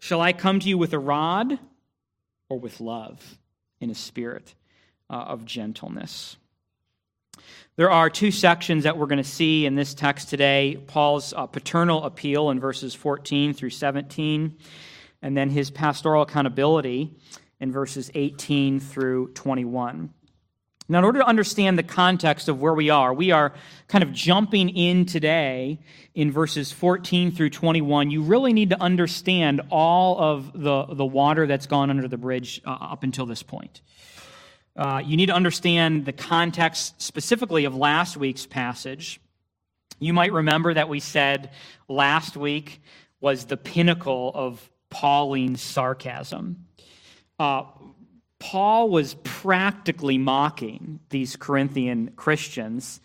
Shall 0.00 0.20
I 0.20 0.32
come 0.32 0.60
to 0.60 0.68
you 0.68 0.76
with 0.76 0.92
a 0.92 0.98
rod 0.98 1.58
or 2.48 2.58
with 2.58 2.80
love 2.80 3.38
in 3.80 3.90
a 3.90 3.94
spirit 3.94 4.54
uh, 5.10 5.14
of 5.14 5.44
gentleness? 5.44 6.36
There 7.76 7.90
are 7.90 8.10
two 8.10 8.32
sections 8.32 8.84
that 8.84 8.98
we're 8.98 9.06
going 9.06 9.22
to 9.22 9.24
see 9.24 9.64
in 9.64 9.76
this 9.76 9.94
text 9.94 10.28
today 10.28 10.82
Paul's 10.88 11.32
uh, 11.32 11.46
paternal 11.46 12.02
appeal 12.04 12.50
in 12.50 12.58
verses 12.58 12.94
14 12.94 13.54
through 13.54 13.70
17, 13.70 14.56
and 15.22 15.36
then 15.36 15.50
his 15.50 15.70
pastoral 15.70 16.22
accountability 16.22 17.16
in 17.60 17.70
verses 17.70 18.10
18 18.14 18.80
through 18.80 19.28
21. 19.34 20.12
Now, 20.90 21.00
in 21.00 21.04
order 21.04 21.18
to 21.18 21.26
understand 21.26 21.78
the 21.78 21.82
context 21.82 22.48
of 22.48 22.60
where 22.60 22.72
we 22.72 22.88
are, 22.88 23.12
we 23.12 23.30
are 23.30 23.52
kind 23.88 24.02
of 24.02 24.10
jumping 24.12 24.70
in 24.70 25.04
today 25.04 25.80
in 26.14 26.32
verses 26.32 26.72
14 26.72 27.30
through 27.30 27.50
21. 27.50 28.10
You 28.10 28.22
really 28.22 28.54
need 28.54 28.70
to 28.70 28.80
understand 28.80 29.60
all 29.70 30.18
of 30.18 30.52
the, 30.54 30.86
the 30.86 31.04
water 31.04 31.46
that's 31.46 31.66
gone 31.66 31.90
under 31.90 32.08
the 32.08 32.16
bridge 32.16 32.62
uh, 32.64 32.70
up 32.70 33.02
until 33.02 33.26
this 33.26 33.42
point. 33.42 33.82
Uh, 34.76 35.02
you 35.04 35.18
need 35.18 35.26
to 35.26 35.34
understand 35.34 36.06
the 36.06 36.12
context 36.12 37.02
specifically 37.02 37.66
of 37.66 37.76
last 37.76 38.16
week's 38.16 38.46
passage. 38.46 39.20
You 39.98 40.14
might 40.14 40.32
remember 40.32 40.72
that 40.72 40.88
we 40.88 41.00
said 41.00 41.50
last 41.88 42.34
week 42.34 42.80
was 43.20 43.44
the 43.44 43.58
pinnacle 43.58 44.32
of 44.34 44.70
Pauline 44.88 45.56
sarcasm. 45.56 46.64
Uh, 47.38 47.64
Paul 48.38 48.88
was 48.88 49.14
practically 49.24 50.18
mocking 50.18 51.00
these 51.10 51.36
Corinthian 51.36 52.12
Christians, 52.16 53.00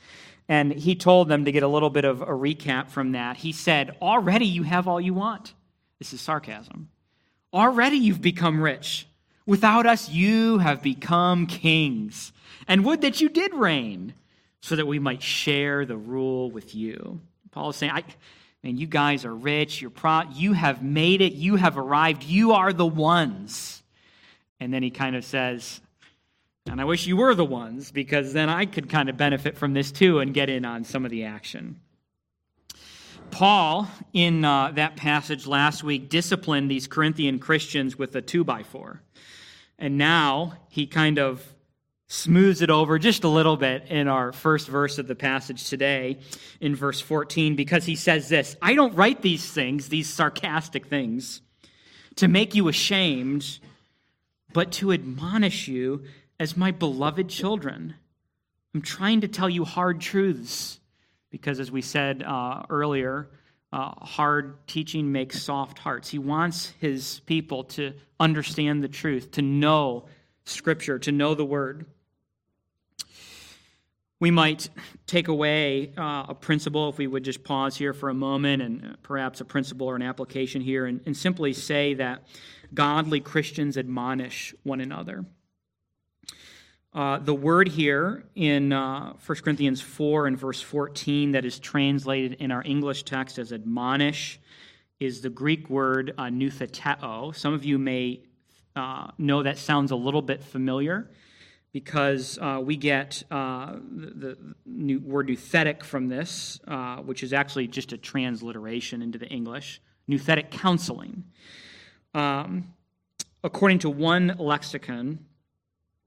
and 0.47 0.71
he 0.71 0.95
told 0.95 1.27
them 1.27 1.45
to 1.45 1.51
get 1.51 1.63
a 1.63 1.67
little 1.67 1.89
bit 1.89 2.05
of 2.05 2.21
a 2.21 2.27
recap 2.27 2.89
from 2.89 3.13
that. 3.13 3.37
He 3.37 3.51
said, 3.51 3.95
Already 4.01 4.45
you 4.45 4.63
have 4.63 4.87
all 4.87 5.01
you 5.01 5.13
want. 5.13 5.53
This 5.99 6.13
is 6.13 6.21
sarcasm. 6.21 6.89
Already 7.53 7.97
you've 7.97 8.21
become 8.21 8.61
rich. 8.61 9.07
Without 9.45 9.85
us, 9.85 10.09
you 10.09 10.59
have 10.59 10.81
become 10.81 11.47
kings. 11.47 12.31
And 12.67 12.85
would 12.85 13.01
that 13.01 13.19
you 13.19 13.29
did 13.29 13.53
reign, 13.53 14.13
so 14.63 14.77
that 14.77 14.87
we 14.87 14.97
might 14.97 15.21
share 15.21 15.85
the 15.85 15.97
rule 15.97 16.49
with 16.49 16.73
you. 16.73 17.19
Paul 17.51 17.71
is 17.71 17.75
saying, 17.75 17.91
I, 17.91 18.05
man, 18.63 18.77
you 18.77 18.87
guys 18.87 19.25
are 19.25 19.35
rich. 19.35 19.81
You're 19.81 19.89
pro- 19.89 20.29
you 20.33 20.53
have 20.53 20.81
made 20.81 21.19
it. 21.19 21.33
You 21.33 21.57
have 21.57 21.77
arrived. 21.77 22.23
You 22.23 22.53
are 22.53 22.71
the 22.71 22.85
ones. 22.85 23.82
And 24.63 24.74
then 24.74 24.82
he 24.82 24.91
kind 24.91 25.17
of 25.17 25.25
says, 25.25 25.82
and 26.70 26.79
I 26.79 26.86
wish 26.86 27.05
you 27.05 27.17
were 27.17 27.36
the 27.36 27.43
ones, 27.43 27.91
because 27.91 28.32
then 28.32 28.48
I 28.48 28.65
could 28.65 28.89
kind 28.89 29.10
of 29.10 29.17
benefit 29.17 29.58
from 29.58 29.74
this 29.74 29.91
too 29.91 30.20
and 30.20 30.34
get 30.34 30.50
in 30.50 30.63
on 30.63 30.86
some 30.86 31.03
of 31.03 31.12
the 31.12 31.25
action. 31.25 31.82
Paul, 33.29 33.89
in 34.13 34.46
uh, 34.46 34.72
that 34.75 34.96
passage 34.96 35.46
last 35.46 35.84
week, 35.84 36.08
disciplined 36.08 36.72
these 36.72 36.88
Corinthian 36.88 37.39
Christians 37.39 37.98
with 37.98 38.15
a 38.15 38.22
two 38.22 38.46
by 38.46 38.63
four. 38.63 39.01
And 39.77 39.98
now 39.98 40.53
he 40.70 40.88
kind 40.88 41.20
of 41.20 41.46
smooths 42.08 42.62
it 42.62 42.70
over 42.70 42.98
just 42.98 43.25
a 43.25 43.29
little 43.29 43.58
bit 43.58 43.88
in 43.89 44.08
our 44.08 44.32
first 44.32 44.70
verse 44.70 44.98
of 44.98 45.08
the 45.08 45.15
passage 45.15 45.70
today, 45.70 46.20
in 46.62 46.74
verse 46.74 47.01
14, 47.01 47.58
because 47.58 47.84
he 47.84 47.98
says 47.98 48.29
this 48.29 48.55
I 48.62 48.75
don't 48.75 48.96
write 48.96 49.22
these 49.22 49.46
things, 49.51 49.89
these 49.89 50.08
sarcastic 50.08 50.88
things, 50.88 51.41
to 52.15 52.29
make 52.29 52.55
you 52.55 52.70
ashamed, 52.70 53.60
but 54.53 54.72
to 54.74 54.91
admonish 54.91 55.67
you 55.67 56.03
as 56.39 56.55
my 56.55 56.72
beloved 56.72 57.29
children. 57.29 57.95
I'm 58.74 58.81
trying 58.81 59.22
to 59.22 59.27
tell 59.27 59.50
you 59.50 59.65
hard 59.65 60.01
truths, 60.01 60.79
because 61.29 61.60
as 61.60 61.72
we 61.72 61.81
said 61.81 62.24
uh, 62.24 62.63
earlier, 62.69 63.29
uh, 63.72 63.91
hard 64.05 64.67
teaching 64.67 65.12
makes 65.12 65.41
soft 65.41 65.79
hearts. 65.79 66.10
He 66.10 66.19
wants 66.19 66.74
his 66.79 67.22
people 67.25 67.63
to 67.65 67.93
understand 68.19 68.83
the 68.83 68.88
truth, 68.88 69.31
to 69.31 69.41
know 69.41 70.05
Scripture, 70.45 71.00
to 71.00 71.12
know 71.12 71.33
the 71.33 71.45
Word. 71.45 71.86
We 74.19 74.31
might 74.31 74.69
take 75.05 75.27
away 75.27 75.91
uh, 75.98 76.25
a 76.29 76.36
principle 76.36 76.89
if 76.89 76.98
we 76.98 77.07
would 77.07 77.24
just 77.24 77.43
pause 77.43 77.75
here 77.75 77.93
for 77.93 78.10
a 78.10 78.13
moment 78.13 78.62
and 78.62 78.98
perhaps 79.03 79.41
a 79.41 79.45
principle 79.45 79.88
or 79.88 79.95
an 79.95 80.01
application 80.01 80.62
here 80.62 80.86
and, 80.86 81.01
and 81.05 81.17
simply 81.17 81.51
say 81.51 81.95
that 81.95 82.24
godly 82.74 83.20
Christians 83.20 83.77
admonish 83.77 84.53
one 84.63 84.82
another. 84.82 85.25
Uh, 86.94 87.18
the 87.18 87.34
word 87.34 87.70
here 87.70 88.24
in 88.36 88.72
uh, 88.72 89.13
1 89.25 89.38
Corinthians 89.39 89.82
4 89.82 90.27
and 90.27 90.38
verse 90.38 90.62
14 90.62 91.32
that 91.32 91.44
is 91.44 91.58
translated 91.58 92.34
in 92.34 92.51
our 92.51 92.62
English 92.63 93.03
text 93.03 93.39
as 93.39 93.51
admonish 93.51 94.39
is 95.00 95.22
the 95.22 95.30
Greek 95.30 95.70
word 95.70 96.13
uh, 96.18 96.25
nutheteo. 96.25 97.36
Some 97.36 97.53
of 97.53 97.65
you 97.65 97.80
may 97.80 98.22
uh, 98.75 99.08
know 99.18 99.44
that 99.44 99.58
sounds 99.58 99.92
a 99.92 99.96
little 99.96 100.22
bit 100.22 100.44
familiar 100.44 101.10
because 101.72 102.38
uh, 102.39 102.62
we 102.63 102.77
get 102.77 103.24
uh, 103.32 103.74
the, 103.74 104.38
the 104.68 104.98
word 104.98 105.27
nouthetic 105.27 105.84
from 105.84 106.08
this, 106.08 106.60
uh, 106.68 106.98
which 106.98 107.24
is 107.24 107.34
actually 107.34 107.68
just 107.68 107.92
a 107.92 107.98
transliteration 107.98 109.01
into 109.01 109.18
the 109.18 109.27
English. 109.27 109.82
Nouthetic 110.08 110.51
counseling. 110.51 111.24
Um, 112.13 112.74
according 113.43 113.79
to 113.79 113.89
one 113.89 114.36
lexicon, 114.38 115.25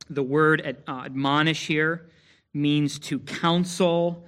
the 0.09 0.23
word 0.23 0.61
ad, 0.61 0.77
uh, 0.87 1.03
admonish 1.05 1.67
here 1.67 2.09
means 2.55 2.99
to 2.99 3.19
counsel 3.19 4.25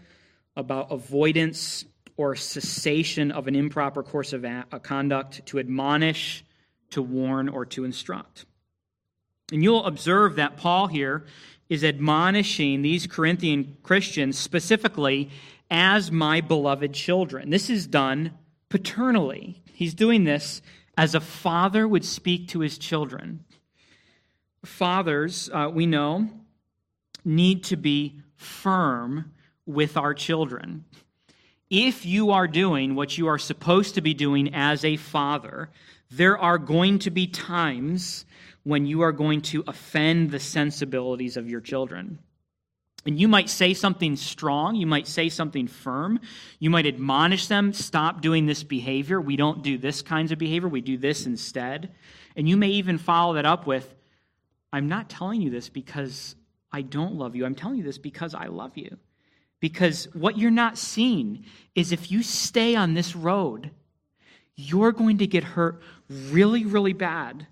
about 0.56 0.90
avoidance 0.90 1.84
or 2.16 2.34
cessation 2.34 3.30
of 3.30 3.46
an 3.46 3.54
improper 3.54 4.02
course 4.02 4.32
of 4.32 4.44
a, 4.44 4.64
a 4.72 4.80
conduct, 4.80 5.46
to 5.46 5.58
admonish, 5.58 6.44
to 6.90 7.00
warn, 7.00 7.48
or 7.48 7.64
to 7.64 7.84
instruct. 7.84 8.44
And 9.52 9.62
you'll 9.62 9.86
observe 9.86 10.36
that 10.36 10.56
Paul 10.56 10.88
here 10.88 11.24
is 11.68 11.84
admonishing 11.84 12.82
these 12.82 13.06
Corinthian 13.06 13.76
Christians 13.82 14.36
specifically 14.36 15.30
as 15.70 16.10
my 16.10 16.40
beloved 16.40 16.92
children. 16.92 17.50
This 17.50 17.70
is 17.70 17.86
done 17.86 18.32
paternally. 18.68 19.62
He's 19.72 19.94
doing 19.94 20.24
this 20.24 20.60
as 20.98 21.14
a 21.14 21.20
father 21.20 21.88
would 21.88 22.04
speak 22.04 22.48
to 22.48 22.60
his 22.60 22.76
children 22.76 23.44
fathers, 24.64 25.48
uh, 25.52 25.70
we 25.72 25.86
know, 25.86 26.28
need 27.24 27.64
to 27.64 27.76
be 27.76 28.20
firm 28.36 29.32
with 29.66 29.96
our 29.96 30.12
children. 30.14 30.84
If 31.70 32.04
you 32.04 32.30
are 32.32 32.48
doing 32.48 32.94
what 32.94 33.16
you 33.16 33.28
are 33.28 33.38
supposed 33.38 33.94
to 33.94 34.00
be 34.00 34.14
doing 34.14 34.54
as 34.54 34.84
a 34.84 34.96
father, 34.96 35.70
there 36.10 36.38
are 36.38 36.58
going 36.58 36.98
to 37.00 37.10
be 37.10 37.26
times 37.26 38.24
when 38.64 38.86
you 38.86 39.02
are 39.02 39.12
going 39.12 39.42
to 39.42 39.62
offend 39.66 40.30
the 40.30 40.40
sensibilities 40.40 41.36
of 41.36 41.48
your 41.48 41.60
children. 41.60 42.18
And 43.08 43.18
you 43.18 43.26
might 43.26 43.48
say 43.48 43.72
something 43.72 44.16
strong, 44.16 44.76
you 44.76 44.86
might 44.86 45.08
say 45.08 45.30
something 45.30 45.66
firm, 45.66 46.20
you 46.58 46.68
might 46.68 46.84
admonish 46.84 47.46
them, 47.46 47.72
stop 47.72 48.20
doing 48.20 48.44
this 48.44 48.62
behavior. 48.62 49.18
We 49.18 49.34
don't 49.34 49.62
do 49.62 49.78
this 49.78 50.02
kinds 50.02 50.30
of 50.30 50.36
behavior, 50.36 50.68
we 50.68 50.82
do 50.82 50.98
this 50.98 51.24
instead. 51.24 51.94
And 52.36 52.46
you 52.46 52.58
may 52.58 52.68
even 52.68 52.98
follow 52.98 53.32
that 53.36 53.46
up 53.46 53.66
with, 53.66 53.94
I'm 54.74 54.90
not 54.90 55.08
telling 55.08 55.40
you 55.40 55.48
this 55.48 55.70
because 55.70 56.36
I 56.70 56.82
don't 56.82 57.14
love 57.14 57.34
you. 57.34 57.46
I'm 57.46 57.54
telling 57.54 57.78
you 57.78 57.82
this 57.82 57.96
because 57.96 58.34
I 58.34 58.48
love 58.48 58.76
you. 58.76 58.98
Because 59.58 60.06
what 60.12 60.36
you're 60.36 60.50
not 60.50 60.76
seeing 60.76 61.46
is 61.74 61.92
if 61.92 62.10
you 62.10 62.22
stay 62.22 62.76
on 62.76 62.92
this 62.92 63.16
road, 63.16 63.70
you're 64.54 64.92
going 64.92 65.16
to 65.18 65.26
get 65.26 65.44
hurt 65.44 65.80
really, 66.10 66.66
really 66.66 66.92
bad. 66.92 67.46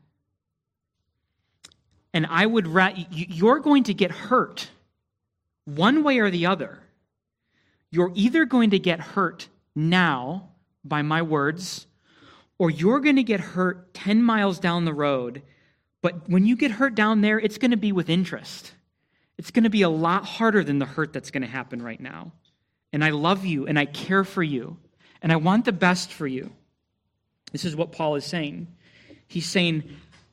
And 2.12 2.26
I 2.26 2.44
would, 2.44 2.66
ra- 2.66 2.92
you're 3.10 3.60
going 3.60 3.84
to 3.84 3.94
get 3.94 4.10
hurt 4.10 4.68
one 5.66 6.02
way 6.02 6.18
or 6.18 6.30
the 6.30 6.46
other. 6.46 6.80
You're 7.90 8.12
either 8.14 8.46
going 8.46 8.70
to 8.70 8.78
get 8.78 9.00
hurt 9.00 9.49
now 9.75 10.49
by 10.82 11.02
my 11.02 11.20
words, 11.20 11.87
or 12.58 12.70
you're 12.70 13.00
going 13.00 13.16
to 13.16 13.23
get 13.23 13.40
hurt 13.40 13.92
10 13.92 14.23
miles 14.23 14.58
down 14.58 14.87
the 14.87 14.94
road 14.94 15.42
but 16.06 16.28
when 16.28 16.46
you 16.46 16.54
get 16.54 16.70
hurt 16.70 16.94
down 16.94 17.20
there, 17.20 17.40
it's 17.40 17.58
going 17.58 17.73
to 17.73 17.76
be 17.76 17.90
with 17.90 18.08
interest. 18.08 18.73
It's 19.38 19.50
going 19.50 19.64
to 19.64 19.70
be 19.70 19.82
a 19.82 19.88
lot 19.88 20.25
harder 20.25 20.62
than 20.62 20.78
the 20.78 20.87
hurt 20.87 21.12
that's 21.12 21.32
going 21.32 21.42
to 21.42 21.49
happen 21.49 21.82
right 21.82 22.00
now. 22.00 22.30
And 22.92 23.04
I 23.04 23.11
love 23.11 23.44
you 23.44 23.66
and 23.66 23.76
I 23.76 23.87
care 23.87 24.23
for 24.23 24.40
you 24.40 24.76
and 25.20 25.32
I 25.32 25.37
want 25.37 25.64
the 25.64 25.73
best 25.73 26.12
for 26.12 26.28
you. 26.28 26.52
This 27.50 27.64
is 27.64 27.75
what 27.75 27.90
Paul 27.90 28.14
is 28.14 28.25
saying. 28.25 28.68
He's 29.26 29.46
saying, 29.46 29.82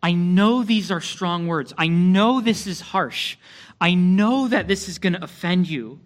I 0.03 0.11
know 0.11 0.63
these 0.63 0.91
are 0.91 0.99
strong 0.99 1.47
words. 1.47 1.73
I 1.77 1.87
know 1.87 2.41
this 2.41 2.67
is 2.67 2.81
harsh. 2.81 3.37
I 3.79 3.93
know 3.93 4.49
that 4.49 4.67
this 4.67 4.89
is 4.89 4.99
going 4.99 5.13
to 5.13 5.23
offend 5.23 5.69
you, 5.69 6.01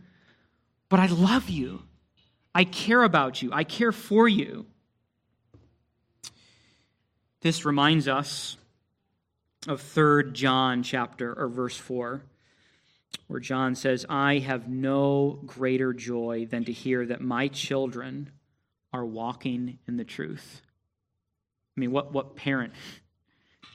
but 0.88 1.00
I 1.00 1.08
love 1.08 1.50
you. 1.50 1.82
I 2.54 2.64
care 2.64 3.04
about 3.04 3.42
you. 3.42 3.52
I 3.52 3.64
care 3.64 3.92
for 3.92 4.28
you. 4.28 4.68
This 7.42 7.66
reminds 7.66 8.08
us 8.08 8.58
of 9.68 9.82
3 9.82 10.32
John 10.32 10.84
chapter 10.84 11.34
or 11.34 11.48
verse 11.50 11.78
4 11.78 12.22
where 13.28 13.40
John 13.40 13.76
says, 13.76 14.06
"I 14.10 14.40
have 14.40 14.70
no 14.70 15.40
greater 15.46 15.92
joy 15.94 16.46
than 16.50 16.66
to 16.66 16.72
hear 16.72 17.06
that 17.06 17.22
my 17.22 17.48
children 17.48 18.32
are 18.94 19.06
walking 19.06 19.80
in 19.88 19.98
the 19.98 20.06
truth." 20.06 20.62
I 21.76 21.80
mean, 21.80 21.92
what 21.92 22.14
what 22.14 22.36
parent 22.36 22.74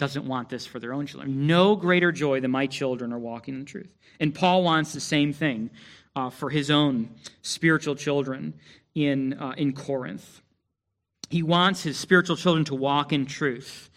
doesn't 0.03 0.27
want 0.27 0.49
this 0.49 0.67
for 0.67 0.81
their 0.81 0.93
own 0.93 1.07
children? 1.07 1.47
No 1.47 1.77
greater 1.77 2.11
joy 2.11 2.41
than 2.41 2.51
my 2.51 2.67
children 2.67 3.13
are 3.13 3.21
walking 3.21 3.55
in 3.55 3.65
truth. 3.65 3.95
And 4.19 4.35
Paul 4.35 4.65
wants 4.65 4.93
the 4.93 5.01
same 5.01 5.33
thing 5.33 5.71
uh, 6.17 6.29
for 6.29 6.51
his 6.51 6.73
own 6.73 7.11
spiritual 7.43 7.95
children 7.95 8.55
in 8.97 9.35
uh, 9.35 9.55
in 9.57 9.73
Corinth. 9.73 10.43
He 11.31 11.45
wants 11.45 11.85
his 11.85 11.97
spiritual 11.99 12.35
children 12.35 12.65
to 12.65 12.75
walk 12.75 13.13
in 13.13 13.27
truth. 13.27 13.91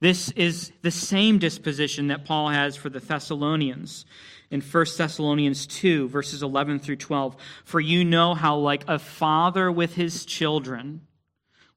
This 0.00 0.32
is 0.32 0.72
the 0.82 0.90
same 0.90 1.38
disposition 1.38 2.08
that 2.08 2.24
Paul 2.24 2.48
has 2.48 2.74
for 2.74 2.90
the 2.90 2.98
Thessalonians 2.98 4.04
in 4.50 4.60
1 4.60 4.86
Thessalonians 4.98 5.68
2, 5.68 6.08
verses 6.08 6.42
11 6.42 6.80
through 6.80 6.96
12. 6.96 7.36
For 7.64 7.78
you 7.78 8.04
know 8.04 8.34
how, 8.34 8.56
like 8.56 8.82
a 8.88 8.98
father 8.98 9.70
with 9.70 9.94
his 9.94 10.26
children, 10.26 11.02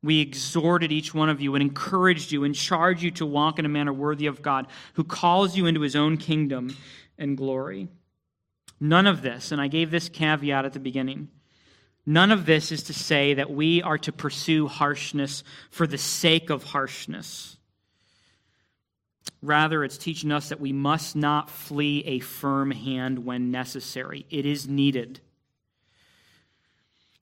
we 0.05 0.21
exhorted 0.21 0.91
each 0.91 1.13
one 1.13 1.29
of 1.29 1.41
you 1.41 1.55
and 1.55 1.61
encouraged 1.61 2.31
you 2.31 2.43
and 2.43 2.55
charged 2.55 3.01
you 3.01 3.11
to 3.11 3.25
walk 3.25 3.59
in 3.59 3.65
a 3.65 3.69
manner 3.69 3.91
worthy 3.91 4.27
of 4.27 4.41
God, 4.41 4.67
who 4.93 5.03
calls 5.03 5.57
you 5.57 5.65
into 5.65 5.81
his 5.81 5.95
own 5.95 6.17
kingdom 6.17 6.75
and 7.17 7.35
glory. 7.35 7.89
None 8.79 9.07
of 9.07 9.21
this, 9.21 9.51
and 9.51 9.59
I 9.59 9.67
gave 9.67 9.91
this 9.91 10.09
caveat 10.09 10.65
at 10.65 10.73
the 10.73 10.79
beginning, 10.79 11.29
none 12.05 12.31
of 12.31 12.45
this 12.45 12.71
is 12.71 12.83
to 12.83 12.93
say 12.93 13.33
that 13.33 13.51
we 13.51 13.81
are 13.81 13.97
to 13.97 14.11
pursue 14.11 14.67
harshness 14.67 15.43
for 15.71 15.87
the 15.87 15.97
sake 15.97 16.49
of 16.49 16.63
harshness 16.63 17.55
Rather, 19.45 19.83
it's 19.83 19.97
teaching 19.97 20.31
us 20.31 20.49
that 20.49 20.59
we 20.59 20.73
must 20.73 21.15
not 21.15 21.49
flee 21.49 22.03
a 22.05 22.19
firm 22.19 22.71
hand 22.71 23.25
when 23.25 23.51
necessary. 23.51 24.25
It 24.29 24.45
is 24.45 24.67
needed. 24.67 25.21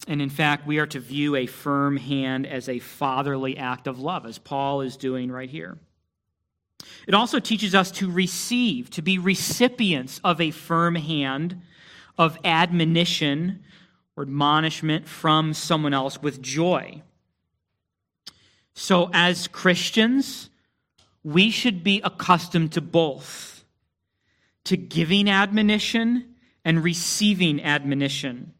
And 0.08 0.22
in 0.22 0.30
fact, 0.30 0.68
we 0.68 0.80
are 0.80 0.88
to 0.88 1.00
view 1.00 1.36
a 1.36 1.46
firm 1.46 1.98
hand 1.98 2.46
as 2.46 2.68
a 2.68 2.80
fatherly 2.80 3.58
act 3.58 3.88
of 3.88 4.00
love, 4.00 4.26
as 4.26 4.38
Paul 4.38 4.82
is 4.82 4.98
doing 4.98 5.32
right 5.32 5.50
here. 5.50 5.78
It 7.08 7.14
also 7.14 7.40
teaches 7.40 7.74
us 7.74 7.92
to 7.92 8.12
receive, 8.12 8.90
to 8.92 9.02
be 9.02 9.18
recipients 9.18 10.20
of 10.24 10.42
a 10.42 10.52
firm 10.52 10.96
hand 10.96 11.62
of 12.18 12.38
admonition 12.44 13.64
or 14.16 14.24
admonishment 14.24 15.08
from 15.08 15.54
someone 15.54 15.94
else 15.94 16.22
with 16.22 16.42
joy. 16.42 17.02
So, 18.74 19.10
as 19.14 19.48
Christians, 19.48 20.50
we 21.24 21.50
should 21.50 21.84
be 21.84 22.02
accustomed 22.04 22.74
to 22.74 22.82
both 22.82 23.64
to 24.66 24.78
giving 24.78 25.30
admonition 25.30 26.36
and 26.64 26.84
receiving 26.84 27.62
admonition. 27.62 28.54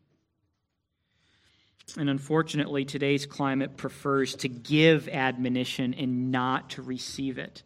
And 1.98 2.10
unfortunately, 2.10 2.86
today's 2.86 3.26
climate 3.26 3.78
prefers 3.78 4.36
to 4.36 4.48
give 4.48 5.08
admonition 5.10 5.94
and 5.94 6.32
not 6.32 6.72
to 6.72 6.82
receive 6.82 7.38
it. 7.38 7.64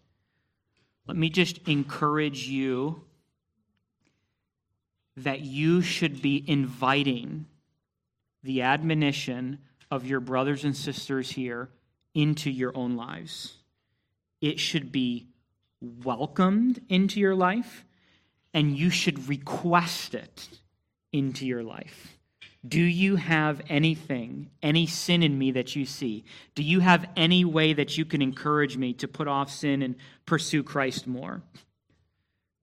Let 1.07 1.17
me 1.17 1.29
just 1.29 1.59
encourage 1.67 2.47
you 2.47 3.03
that 5.15 5.41
you 5.41 5.81
should 5.81 6.21
be 6.21 6.43
inviting 6.45 7.45
the 8.43 8.63
admonition 8.63 9.59
of 9.89 10.05
your 10.05 10.19
brothers 10.19 10.63
and 10.63 10.75
sisters 10.75 11.31
here 11.31 11.69
into 12.13 12.51
your 12.51 12.75
own 12.75 12.95
lives 12.95 13.57
it 14.41 14.59
should 14.59 14.91
be 14.91 15.27
welcomed 15.81 16.81
into 16.89 17.19
your 17.19 17.35
life, 17.35 17.85
and 18.53 18.77
you 18.77 18.89
should 18.89 19.27
request 19.27 20.15
it 20.15 20.49
into 21.11 21.45
your 21.45 21.63
life. 21.63 22.16
Do 22.65 22.81
you 22.81 23.15
have 23.15 23.61
anything, 23.69 24.49
any 24.63 24.87
sin 24.87 25.23
in 25.23 25.37
me 25.37 25.51
that 25.51 25.75
you 25.75 25.85
see? 25.85 26.25
Do 26.55 26.63
you 26.63 26.79
have 26.79 27.07
any 27.15 27.45
way 27.45 27.73
that 27.73 27.97
you 27.97 28.05
can 28.05 28.21
encourage 28.21 28.77
me 28.77 28.93
to 28.93 29.07
put 29.07 29.27
off 29.27 29.49
sin 29.49 29.81
and 29.81 29.95
pursue 30.25 30.63
Christ 30.63 31.07
more? 31.07 31.41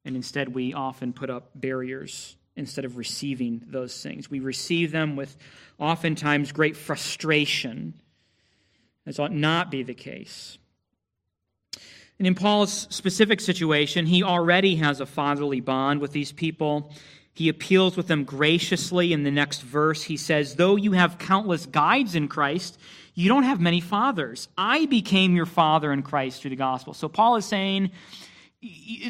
And 0.04 0.16
instead, 0.16 0.54
we 0.54 0.74
often 0.74 1.12
put 1.12 1.30
up 1.30 1.50
barriers 1.54 2.36
instead 2.56 2.84
of 2.84 2.96
receiving 2.96 3.62
those 3.66 4.02
things. 4.02 4.30
We 4.30 4.40
receive 4.40 4.92
them 4.92 5.16
with 5.16 5.36
oftentimes 5.78 6.52
great 6.52 6.76
frustration. 6.76 7.94
This 9.04 9.18
ought 9.18 9.32
not 9.32 9.70
be 9.70 9.82
the 9.82 9.94
case. 9.94 10.58
And 12.18 12.28
in 12.28 12.34
Paul's 12.34 12.86
specific 12.90 13.40
situation, 13.40 14.06
he 14.06 14.22
already 14.22 14.76
has 14.76 15.00
a 15.00 15.06
fatherly 15.06 15.60
bond 15.60 16.00
with 16.00 16.12
these 16.12 16.30
people. 16.30 16.92
He 17.34 17.48
appeals 17.48 17.96
with 17.96 18.06
them 18.06 18.24
graciously. 18.24 19.12
In 19.12 19.24
the 19.24 19.30
next 19.30 19.60
verse, 19.60 20.04
he 20.04 20.16
says, 20.16 20.54
Though 20.54 20.76
you 20.76 20.92
have 20.92 21.18
countless 21.18 21.66
guides 21.66 22.14
in 22.14 22.28
Christ, 22.28 22.78
you 23.14 23.28
don't 23.28 23.42
have 23.42 23.60
many 23.60 23.80
fathers. 23.80 24.48
I 24.56 24.86
became 24.86 25.36
your 25.36 25.46
father 25.46 25.92
in 25.92 26.02
Christ 26.02 26.40
through 26.40 26.50
the 26.50 26.56
gospel. 26.56 26.94
So 26.94 27.08
Paul 27.08 27.36
is 27.36 27.44
saying, 27.44 27.90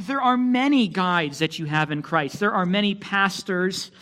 there 0.00 0.21
are 0.21 0.37
many 0.37 0.88
guides 0.88 1.38
that 1.38 1.59
you 1.59 1.66
have 1.66 1.90
in 1.92 2.03
Christ. 2.03 2.40
There 2.40 2.53
are 2.53 2.66
many 2.66 2.94
pastors 2.94 3.92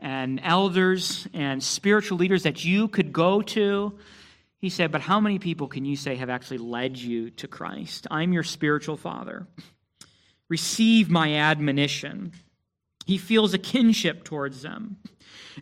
and 0.00 0.40
elders 0.42 1.28
and 1.34 1.62
spiritual 1.62 2.18
leaders 2.18 2.44
that 2.44 2.64
you 2.64 2.88
could 2.88 3.12
go 3.12 3.42
to 3.42 3.98
he 4.62 4.70
said, 4.70 4.92
But 4.92 5.00
how 5.00 5.18
many 5.18 5.40
people 5.40 5.66
can 5.66 5.84
you 5.84 5.96
say 5.96 6.14
have 6.14 6.30
actually 6.30 6.58
led 6.58 6.96
you 6.96 7.30
to 7.30 7.48
Christ? 7.48 8.06
I'm 8.10 8.32
your 8.32 8.44
spiritual 8.44 8.96
father. 8.96 9.48
Receive 10.48 11.10
my 11.10 11.34
admonition. 11.34 12.32
He 13.06 13.18
feels 13.18 13.52
a 13.54 13.58
kinship 13.58 14.24
towards 14.24 14.62
them. 14.62 14.96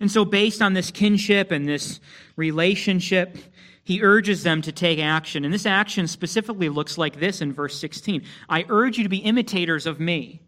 And 0.00 0.10
so, 0.10 0.24
based 0.24 0.62
on 0.62 0.74
this 0.74 0.90
kinship 0.90 1.50
and 1.50 1.66
this 1.66 2.00
relationship, 2.36 3.38
he 3.82 4.02
urges 4.02 4.42
them 4.42 4.62
to 4.62 4.72
take 4.72 4.98
action. 4.98 5.44
And 5.44 5.52
this 5.52 5.66
action 5.66 6.06
specifically 6.06 6.68
looks 6.68 6.96
like 6.96 7.18
this 7.18 7.40
in 7.40 7.52
verse 7.52 7.78
16 7.80 8.22
I 8.48 8.64
urge 8.68 8.98
you 8.98 9.04
to 9.04 9.10
be 9.10 9.18
imitators 9.18 9.86
of 9.86 9.98
me. 9.98 10.40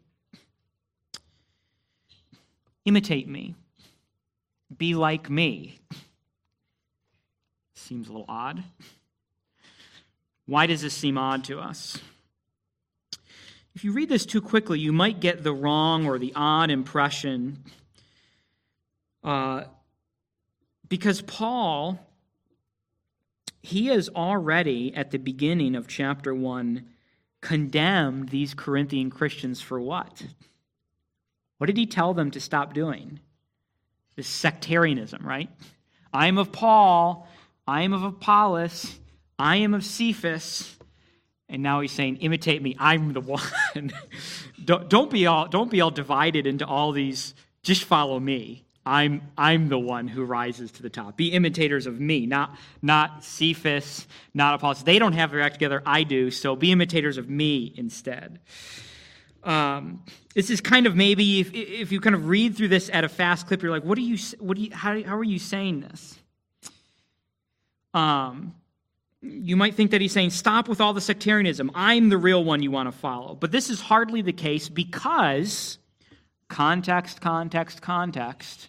Imitate 2.85 3.29
me. 3.29 3.55
Be 4.77 4.95
like 4.95 5.31
me. 5.31 5.81
Seems 7.75 8.09
a 8.09 8.13
little 8.13 8.27
odd. 8.29 8.63
Why 10.47 10.67
does 10.67 10.83
this 10.83 10.95
seem 10.95 11.19
odd 11.19 11.45
to 11.45 11.61
us? 11.61 11.99
If 13.75 13.85
you 13.85 13.93
read 13.93 14.09
this 14.09 14.27
too 14.27 14.43
quickly, 14.43 14.79
you 14.79 14.93
might 14.93 15.21
get 15.21 15.43
the 15.43 15.53
wrong 15.53 16.07
or 16.07 16.19
the 16.19 16.33
odd 16.37 16.71
impression. 16.71 17.65
Uh, 19.25 19.65
because 20.89 21.23
Paul, 21.23 21.99
he 23.63 23.87
has 23.87 24.11
already, 24.11 24.95
at 24.95 25.11
the 25.11 25.19
beginning 25.19 25.75
of 25.75 25.89
chapter 25.89 26.35
1, 26.35 26.85
condemned 27.41 28.29
these 28.29 28.53
Corinthian 28.53 29.11
Christians 29.11 29.61
for 29.63 29.81
what? 29.81 30.23
What 31.59 31.67
did 31.67 31.77
he 31.79 31.87
tell 31.87 32.13
them 32.13 32.31
to 32.33 32.41
stop 32.41 32.75
doing? 32.75 33.21
This 34.17 34.29
sectarianism, 34.29 35.27
right? 35.27 35.49
I'm 36.13 36.37
of 36.37 36.53
Paul, 36.53 37.27
I 37.67 37.83
am 37.83 37.95
of 37.95 38.03
Apollos, 38.03 38.99
I 39.39 39.57
am 39.57 39.73
of 39.73 39.85
Cephas. 39.85 40.77
And 41.53 41.63
now 41.63 41.83
he's 41.83 41.93
saying, 41.93 42.17
imitate 42.17 42.63
me, 42.63 42.75
I'm 42.79 43.13
the 43.13 43.21
one. 43.21 43.43
don't, 44.65 44.89
don't, 44.89 45.11
be 45.11 45.27
all, 45.27 45.47
don't 45.47 45.71
be 45.71 45.83
all 45.83 45.91
divided 45.91 46.47
into 46.47 46.67
all 46.67 46.93
these, 46.93 47.35
just 47.63 47.85
follow 47.85 48.19
me. 48.19 48.65
I'm, 48.87 49.21
I'm 49.37 49.69
the 49.69 49.79
one 49.79 50.09
who 50.09 50.25
rises 50.25 50.73
to 50.73 50.83
the 50.83 50.89
top. 50.89 51.19
Be 51.19 51.29
imitators 51.29 51.87
of 51.87 52.01
me, 52.01 52.25
not, 52.25 52.57
not 52.81 53.23
Cephas, 53.23 54.07
not 54.33 54.55
Apollos. 54.55 54.83
They 54.83 54.99
don't 54.99 55.13
have 55.13 55.31
their 55.31 55.43
act 55.43 55.57
together. 55.57 55.83
I 55.85 56.05
do. 56.05 56.31
So 56.31 56.57
be 56.57 56.73
imitators 56.73 57.19
of 57.19 57.29
me 57.29 57.75
instead. 57.77 58.41
Um, 59.45 60.03
this 60.35 60.49
is 60.49 60.63
kind 60.63 60.87
of 60.87 60.97
maybe 60.97 61.41
if, 61.41 61.53
if 61.53 61.93
you 61.93 62.01
kind 62.01 62.17
of 62.17 62.29
read 62.29 62.57
through 62.57 62.69
this 62.69 62.89
at 62.91 63.05
a 63.05 63.11
fast 63.11 63.47
clip, 63.47 63.63
you're 63.63 63.71
like, 63.71 63.85
what 63.85 63.99
are 63.99 64.03
you, 64.03 64.17
what 64.39 64.57
do 64.57 64.63
you, 64.63 64.71
how, 64.73 65.01
how 65.03 65.19
are 65.19 65.23
you 65.25 65.39
saying 65.39 65.81
this? 65.81 66.19
Um, 67.93 68.55
you 69.23 69.57
might 69.57 69.77
think 69.77 69.93
that 69.93 70.01
he's 70.01 70.13
saying, 70.13 70.31
stop 70.31 70.69
with 70.69 70.81
all 70.81 70.93
the 70.93 71.01
sectarianism. 71.01 71.71
I'm 71.75 72.09
the 72.09 72.19
real 72.19 72.43
one 72.43 72.63
you 72.63 72.73
want 72.73 72.93
to 72.93 72.99
follow. 72.99 73.35
But 73.35 73.53
this 73.53 73.71
is 73.71 73.81
hardly 73.81 74.21
the 74.21 74.33
case 74.33 74.69
because 74.69 75.79
context, 76.49 77.21
context, 77.21 77.81
context. 77.81 78.69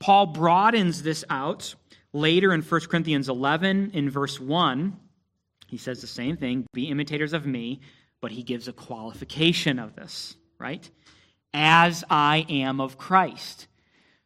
Paul 0.00 0.26
broadens 0.26 1.02
this 1.02 1.24
out 1.28 1.74
later 2.12 2.52
in 2.52 2.62
1 2.62 2.80
Corinthians 2.82 3.28
11 3.28 3.90
in 3.92 4.10
verse 4.10 4.40
1. 4.40 4.96
He 5.68 5.76
says 5.76 6.00
the 6.00 6.06
same 6.06 6.36
thing 6.36 6.66
be 6.72 6.88
imitators 6.88 7.34
of 7.34 7.46
me, 7.46 7.80
but 8.20 8.30
he 8.30 8.42
gives 8.42 8.68
a 8.68 8.72
qualification 8.72 9.78
of 9.78 9.94
this, 9.94 10.34
right? 10.58 10.88
As 11.52 12.04
I 12.08 12.46
am 12.48 12.80
of 12.80 12.96
Christ. 12.96 13.68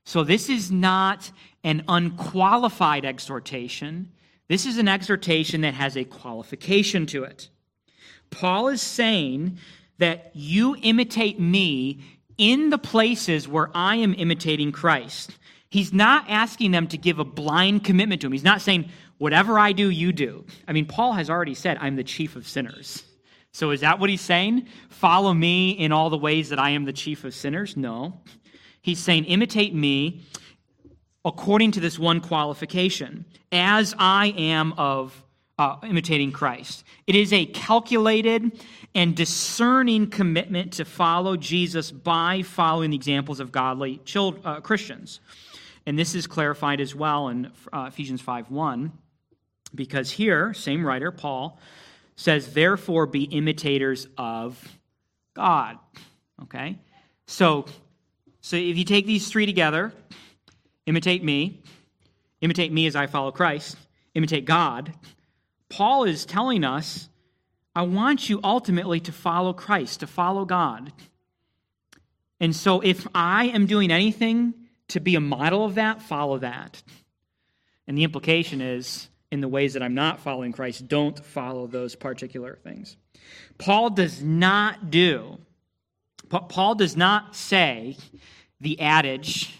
So 0.04 0.22
this 0.22 0.48
is 0.48 0.70
not 0.70 1.30
an 1.64 1.84
unqualified 1.88 3.04
exhortation. 3.04 4.12
This 4.48 4.66
is 4.66 4.78
an 4.78 4.88
exhortation 4.88 5.62
that 5.62 5.74
has 5.74 5.96
a 5.96 6.04
qualification 6.04 7.06
to 7.06 7.24
it. 7.24 7.48
Paul 8.30 8.68
is 8.68 8.82
saying 8.82 9.58
that 9.98 10.30
you 10.34 10.76
imitate 10.82 11.40
me 11.40 12.00
in 12.38 12.70
the 12.70 12.78
places 12.78 13.48
where 13.48 13.70
I 13.74 13.96
am 13.96 14.14
imitating 14.14 14.72
Christ. 14.72 15.36
He's 15.70 15.92
not 15.92 16.26
asking 16.28 16.70
them 16.70 16.86
to 16.88 16.98
give 16.98 17.18
a 17.18 17.24
blind 17.24 17.84
commitment 17.84 18.20
to 18.20 18.26
him. 18.26 18.32
He's 18.32 18.44
not 18.44 18.60
saying, 18.60 18.90
whatever 19.18 19.58
I 19.58 19.72
do, 19.72 19.90
you 19.90 20.12
do. 20.12 20.44
I 20.68 20.72
mean, 20.72 20.86
Paul 20.86 21.12
has 21.14 21.30
already 21.30 21.54
said, 21.54 21.78
I'm 21.80 21.96
the 21.96 22.04
chief 22.04 22.36
of 22.36 22.46
sinners. 22.46 23.04
So 23.52 23.70
is 23.70 23.80
that 23.80 23.98
what 23.98 24.10
he's 24.10 24.20
saying? 24.20 24.68
Follow 24.90 25.32
me 25.32 25.70
in 25.70 25.92
all 25.92 26.10
the 26.10 26.18
ways 26.18 26.50
that 26.50 26.58
I 26.58 26.70
am 26.70 26.84
the 26.84 26.92
chief 26.92 27.24
of 27.24 27.34
sinners? 27.34 27.76
No. 27.76 28.20
He's 28.82 28.98
saying, 28.98 29.24
imitate 29.24 29.74
me 29.74 30.20
according 31.26 31.72
to 31.72 31.80
this 31.80 31.98
one 31.98 32.20
qualification, 32.20 33.26
as 33.50 33.94
I 33.98 34.28
am 34.38 34.72
of, 34.74 35.24
uh, 35.58 35.76
imitating 35.82 36.30
Christ. 36.30 36.84
It 37.06 37.16
is 37.16 37.32
a 37.32 37.46
calculated 37.46 38.64
and 38.94 39.16
discerning 39.16 40.08
commitment 40.08 40.74
to 40.74 40.84
follow 40.84 41.36
Jesus 41.36 41.90
by 41.90 42.42
following 42.42 42.90
the 42.90 42.96
examples 42.96 43.40
of 43.40 43.50
godly 43.50 43.98
children, 44.04 44.42
uh, 44.46 44.60
Christians. 44.60 45.20
And 45.84 45.98
this 45.98 46.14
is 46.14 46.28
clarified 46.28 46.80
as 46.80 46.94
well 46.94 47.28
in 47.28 47.50
uh, 47.72 47.86
Ephesians 47.88 48.20
5 48.20 48.50
1, 48.50 48.92
because 49.74 50.12
here, 50.12 50.54
same 50.54 50.86
writer, 50.86 51.10
Paul, 51.10 51.58
says, 52.14 52.54
Therefore 52.54 53.06
be 53.06 53.24
imitators 53.24 54.06
of 54.16 54.78
God. 55.34 55.78
Okay? 56.44 56.78
So, 57.26 57.66
so 58.40 58.54
if 58.56 58.76
you 58.76 58.84
take 58.84 59.06
these 59.06 59.28
three 59.28 59.46
together, 59.46 59.92
imitate 60.86 61.22
me, 61.22 61.62
imitate 62.40 62.72
me 62.72 62.86
as 62.86 62.96
I 62.96 63.06
follow 63.06 63.30
Christ, 63.30 63.76
imitate 64.14 64.44
God, 64.44 64.92
Paul 65.68 66.04
is 66.04 66.24
telling 66.24 66.64
us, 66.64 67.08
I 67.74 67.82
want 67.82 68.30
you 68.30 68.40
ultimately 68.42 69.00
to 69.00 69.12
follow 69.12 69.52
Christ, 69.52 70.00
to 70.00 70.06
follow 70.06 70.44
God. 70.44 70.92
And 72.40 72.54
so 72.54 72.80
if 72.80 73.06
I 73.14 73.46
am 73.48 73.66
doing 73.66 73.90
anything 73.90 74.54
to 74.88 75.00
be 75.00 75.16
a 75.16 75.20
model 75.20 75.64
of 75.64 75.74
that, 75.74 76.00
follow 76.00 76.38
that. 76.38 76.82
And 77.86 77.98
the 77.98 78.04
implication 78.04 78.60
is, 78.60 79.08
in 79.30 79.40
the 79.40 79.48
ways 79.48 79.74
that 79.74 79.82
I'm 79.82 79.94
not 79.94 80.20
following 80.20 80.52
Christ, 80.52 80.88
don't 80.88 81.18
follow 81.24 81.66
those 81.66 81.94
particular 81.96 82.58
things. 82.62 82.96
Paul 83.58 83.90
does 83.90 84.22
not 84.22 84.90
do, 84.90 85.38
Paul 86.28 86.74
does 86.74 86.96
not 86.96 87.34
say 87.34 87.96
the 88.60 88.80
adage 88.80 89.52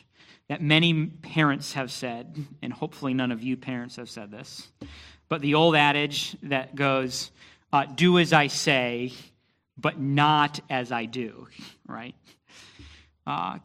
that 0.48 0.62
many 0.62 1.06
parents 1.06 1.72
have 1.72 1.90
said, 1.90 2.46
and 2.62 2.72
hopefully 2.72 3.14
none 3.14 3.32
of 3.32 3.42
you 3.42 3.56
parents 3.56 3.96
have 3.96 4.08
said 4.08 4.30
this, 4.30 4.68
but 5.28 5.40
the 5.40 5.54
old 5.54 5.74
adage 5.74 6.36
that 6.44 6.74
goes, 6.76 7.30
uh, 7.72 7.84
do 7.84 8.18
as 8.18 8.32
I 8.32 8.46
say, 8.46 9.12
but 9.76 9.98
not 10.00 10.60
as 10.70 10.92
I 10.92 11.04
do, 11.04 11.48
right? 11.86 12.14
Uh, 13.26 13.58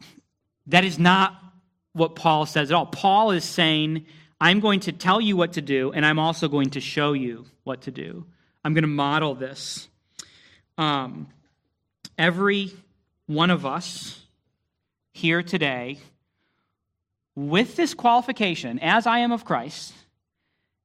that 0.66 0.84
is 0.84 0.98
not 0.98 1.36
what 1.92 2.16
Paul 2.16 2.46
says 2.46 2.70
at 2.70 2.74
all. 2.74 2.86
Paul 2.86 3.30
is 3.30 3.44
saying, 3.44 4.06
I'm 4.40 4.60
going 4.60 4.80
to 4.80 4.92
tell 4.92 5.20
you 5.20 5.36
what 5.36 5.52
to 5.52 5.62
do, 5.62 5.92
and 5.92 6.04
I'm 6.04 6.18
also 6.18 6.48
going 6.48 6.70
to 6.70 6.80
show 6.80 7.12
you 7.12 7.46
what 7.62 7.82
to 7.82 7.90
do. 7.92 8.26
I'm 8.64 8.74
going 8.74 8.82
to 8.82 8.88
model 8.88 9.34
this. 9.34 9.88
Um, 10.78 11.28
every 12.18 12.72
one 13.26 13.50
of 13.50 13.64
us 13.64 14.20
here 15.12 15.42
today, 15.42 15.98
with 17.34 17.76
this 17.76 17.94
qualification, 17.94 18.78
as 18.80 19.06
I 19.06 19.18
am 19.18 19.32
of 19.32 19.44
Christ, 19.44 19.94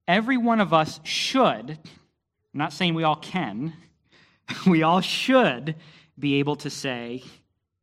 every 0.08 0.38
one 0.38 0.62
of 0.62 0.74
us 0.74 1.00
should, 1.04 1.72
I'm 1.72 1.78
not 2.54 2.74
saying 2.74 2.94
we 2.94 3.04
all 3.04 3.16
can, 3.16 3.74
we 4.68 4.84
all 4.84 5.02
should 5.02 5.76
be 6.18 6.36
able 6.36 6.56
to 6.58 6.70
say, 6.70 7.24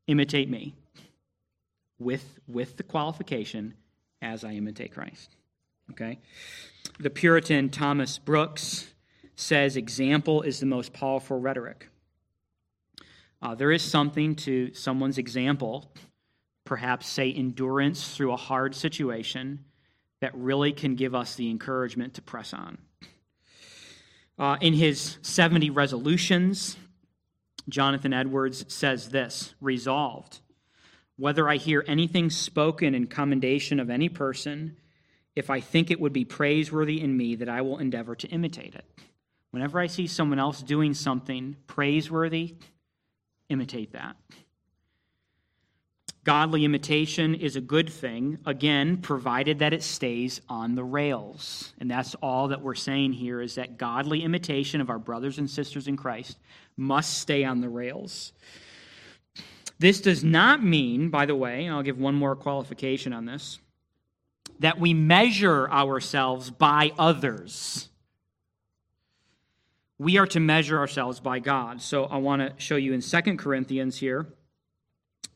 imitate 0.07 0.48
me, 0.48 0.74
with, 1.98 2.38
with 2.48 2.77
the 2.77 2.83
qualification, 2.83 3.74
as 4.20 4.44
I 4.44 4.53
imitate 4.53 4.92
Christ. 4.92 5.37
Okay? 5.90 6.18
The 6.98 7.11
Puritan 7.11 7.68
Thomas 7.68 8.18
Brooks 8.18 8.88
says 9.37 9.77
example 9.77 10.42
is 10.42 10.61
the 10.61 10.66
most 10.66 10.92
powerful 10.92 11.38
rhetoric. 11.38 11.88
Uh, 13.42 13.55
there 13.55 13.72
is 13.72 13.83
something 13.83 14.35
to 14.35 14.72
someone's 14.72 15.18
example, 15.18 15.92
perhaps, 16.64 17.09
say, 17.09 17.33
endurance 17.33 18.16
through 18.16 18.33
a 18.33 18.37
hard 18.37 18.74
situation 18.74 19.64
that 20.20 20.35
really 20.35 20.72
can 20.72 20.94
give 20.94 21.14
us 21.14 21.35
the 21.35 21.50
encouragement 21.50 22.14
to 22.14 22.22
press 22.22 22.55
on. 22.55 22.79
Uh, 24.38 24.57
in 24.61 24.72
his 24.72 25.18
70 25.22 25.70
resolutions, 25.70 26.77
Jonathan 27.68 28.12
Edwards 28.12 28.64
says 28.72 29.11
this 29.11 29.55
Resolved, 29.61 30.40
whether 31.16 31.48
I 31.48 31.57
hear 31.57 31.85
anything 31.87 32.31
spoken 32.31 32.94
in 32.94 33.07
commendation 33.07 33.79
of 33.79 33.90
any 33.90 34.09
person, 34.09 34.77
if 35.37 35.50
I 35.50 35.61
think 35.61 35.90
it 35.90 36.00
would 36.00 36.12
be 36.12 36.24
praiseworthy 36.24 37.00
in 37.00 37.16
me, 37.16 37.37
that 37.37 37.48
I 37.48 37.61
will 37.61 37.79
endeavor 37.79 38.14
to 38.16 38.29
imitate 38.29 38.74
it. 38.74 38.85
Whenever 39.50 39.79
I 39.79 39.87
see 39.87 40.07
someone 40.07 40.38
else 40.38 40.62
doing 40.62 40.94
something 40.94 41.57
praiseworthy, 41.66 42.57
imitate 43.48 43.92
that. 43.92 44.16
Godly 46.24 46.64
imitation 46.64 47.34
is 47.34 47.54
a 47.54 47.60
good 47.60 47.90
thing, 47.90 48.38
again, 48.46 48.96
provided 48.96 49.58
that 49.58 49.74
it 49.74 49.82
stays 49.82 50.40
on 50.48 50.74
the 50.74 50.82
rails. 50.82 51.74
And 51.78 51.90
that's 51.90 52.14
all 52.16 52.48
that 52.48 52.62
we're 52.62 52.74
saying 52.74 53.12
here 53.12 53.42
is 53.42 53.56
that 53.56 53.76
godly 53.76 54.24
imitation 54.24 54.80
of 54.80 54.88
our 54.88 54.98
brothers 54.98 55.38
and 55.38 55.50
sisters 55.50 55.87
in 55.87 55.98
Christ 55.98 56.38
must 56.78 57.18
stay 57.18 57.44
on 57.44 57.60
the 57.60 57.68
rails. 57.68 58.32
This 59.78 60.00
does 60.00 60.24
not 60.24 60.64
mean, 60.64 61.10
by 61.10 61.26
the 61.26 61.37
way, 61.37 61.66
and 61.66 61.74
I'll 61.74 61.82
give 61.82 61.98
one 61.98 62.14
more 62.14 62.37
qualification 62.37 63.12
on 63.12 63.26
this, 63.26 63.58
that 64.60 64.80
we 64.80 64.94
measure 64.94 65.70
ourselves 65.70 66.48
by 66.48 66.92
others. 66.98 67.90
We 69.98 70.16
are 70.16 70.26
to 70.28 70.40
measure 70.40 70.78
ourselves 70.78 71.20
by 71.20 71.38
God. 71.40 71.82
So 71.82 72.04
I 72.04 72.16
want 72.16 72.40
to 72.40 72.54
show 72.56 72.76
you 72.76 72.94
in 72.94 73.02
Second 73.02 73.38
Corinthians 73.38 73.98
here 73.98 74.26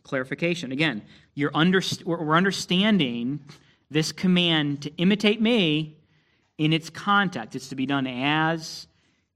clarification. 0.09 0.73
Again, 0.73 1.03
you're 1.35 1.51
under, 1.55 1.81
we're 2.05 2.37
understanding 2.37 3.41
this 3.91 4.11
command 4.13 4.83
to 4.83 4.97
imitate 4.97 5.41
me 5.41 5.99
in 6.57 6.73
its 6.73 6.91
context. 6.91 7.55
It's 7.55 7.69
to 7.69 7.77
be 7.77 7.87
done 7.87 8.07
as 8.07 8.87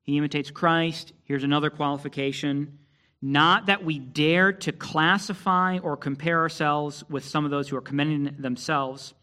he 0.03 0.19
imitates 0.19 0.51
Christ. 0.51 1.13
Here's 1.25 1.45
another 1.45 1.71
qualification. 1.71 2.79
Not 3.21 3.67
that 3.67 3.85
we 3.85 4.01
dare 4.01 4.53
to 4.53 4.73
classify 4.73 5.79
or 5.79 5.97
compare 5.97 6.41
ourselves 6.41 7.05
with 7.09 7.25
some 7.25 7.45
of 7.45 7.53
those 7.53 7.69
who 7.69 7.77
are 7.77 7.83
commending 7.83 8.35
themselves. 8.39 9.15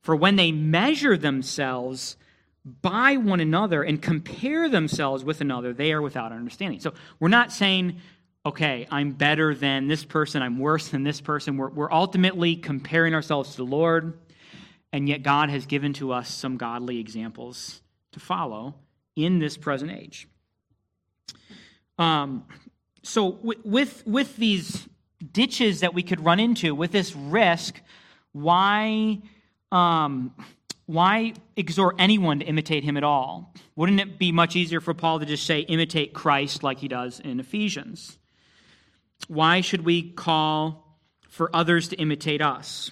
For 0.00 0.16
when 0.16 0.36
they 0.36 0.50
measure 0.50 1.16
themselves 1.16 2.16
by 2.82 3.16
one 3.16 3.40
another 3.40 3.82
and 3.82 4.02
compare 4.02 4.68
themselves 4.68 5.22
with 5.22 5.40
another, 5.40 5.72
they 5.72 5.92
are 5.92 6.02
without 6.02 6.32
understanding. 6.32 6.80
So 6.80 6.94
we're 7.20 7.28
not 7.28 7.52
saying 7.52 8.00
okay, 8.46 8.86
I'm 8.90 9.12
better 9.12 9.54
than 9.54 9.88
this 9.88 10.04
person, 10.04 10.42
I'm 10.42 10.58
worse 10.58 10.88
than 10.88 11.02
this 11.02 11.20
person. 11.20 11.56
We're, 11.56 11.70
we're 11.70 11.92
ultimately 11.92 12.56
comparing 12.56 13.14
ourselves 13.14 13.52
to 13.52 13.56
the 13.58 13.64
Lord, 13.64 14.18
and 14.92 15.08
yet 15.08 15.22
God 15.22 15.50
has 15.50 15.66
given 15.66 15.92
to 15.94 16.12
us 16.12 16.28
some 16.28 16.56
godly 16.56 16.98
examples 16.98 17.80
to 18.12 18.20
follow 18.20 18.74
in 19.16 19.38
this 19.38 19.56
present 19.56 19.92
age. 19.92 20.28
Um, 21.98 22.44
so, 23.02 23.38
with, 23.42 24.06
with 24.06 24.36
these 24.36 24.88
ditches 25.32 25.80
that 25.80 25.94
we 25.94 26.02
could 26.02 26.24
run 26.24 26.40
into, 26.40 26.74
with 26.74 26.92
this 26.92 27.14
risk, 27.14 27.80
why, 28.32 29.20
um, 29.72 30.34
why 30.86 31.34
exhort 31.56 31.96
anyone 31.98 32.40
to 32.40 32.44
imitate 32.44 32.84
him 32.84 32.96
at 32.96 33.04
all? 33.04 33.54
Wouldn't 33.76 34.00
it 34.00 34.18
be 34.18 34.32
much 34.32 34.56
easier 34.56 34.80
for 34.80 34.92
Paul 34.92 35.20
to 35.20 35.26
just 35.26 35.46
say, 35.46 35.60
imitate 35.60 36.12
Christ 36.12 36.62
like 36.62 36.78
he 36.78 36.88
does 36.88 37.20
in 37.20 37.40
Ephesians? 37.40 38.18
Why 39.28 39.60
should 39.60 39.84
we 39.84 40.10
call 40.10 40.98
for 41.28 41.54
others 41.54 41.88
to 41.88 41.96
imitate 41.96 42.42
us? 42.42 42.90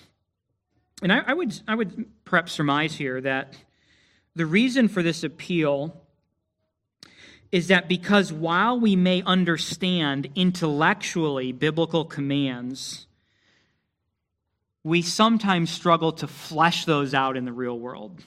And 1.02 1.12
I, 1.12 1.22
I, 1.26 1.34
would, 1.34 1.58
I 1.66 1.74
would 1.74 2.06
perhaps 2.24 2.52
surmise 2.52 2.94
here 2.94 3.20
that 3.20 3.54
the 4.34 4.46
reason 4.46 4.88
for 4.88 5.02
this 5.02 5.24
appeal 5.24 6.00
is 7.50 7.68
that 7.68 7.88
because 7.88 8.32
while 8.32 8.80
we 8.80 8.96
may 8.96 9.22
understand 9.22 10.28
intellectually 10.34 11.52
biblical 11.52 12.04
commands, 12.04 13.06
we 14.84 15.02
sometimes 15.02 15.70
struggle 15.70 16.12
to 16.12 16.26
flesh 16.26 16.86
those 16.86 17.14
out 17.14 17.36
in 17.36 17.44
the 17.44 17.52
real 17.52 17.78
world. 17.78 18.22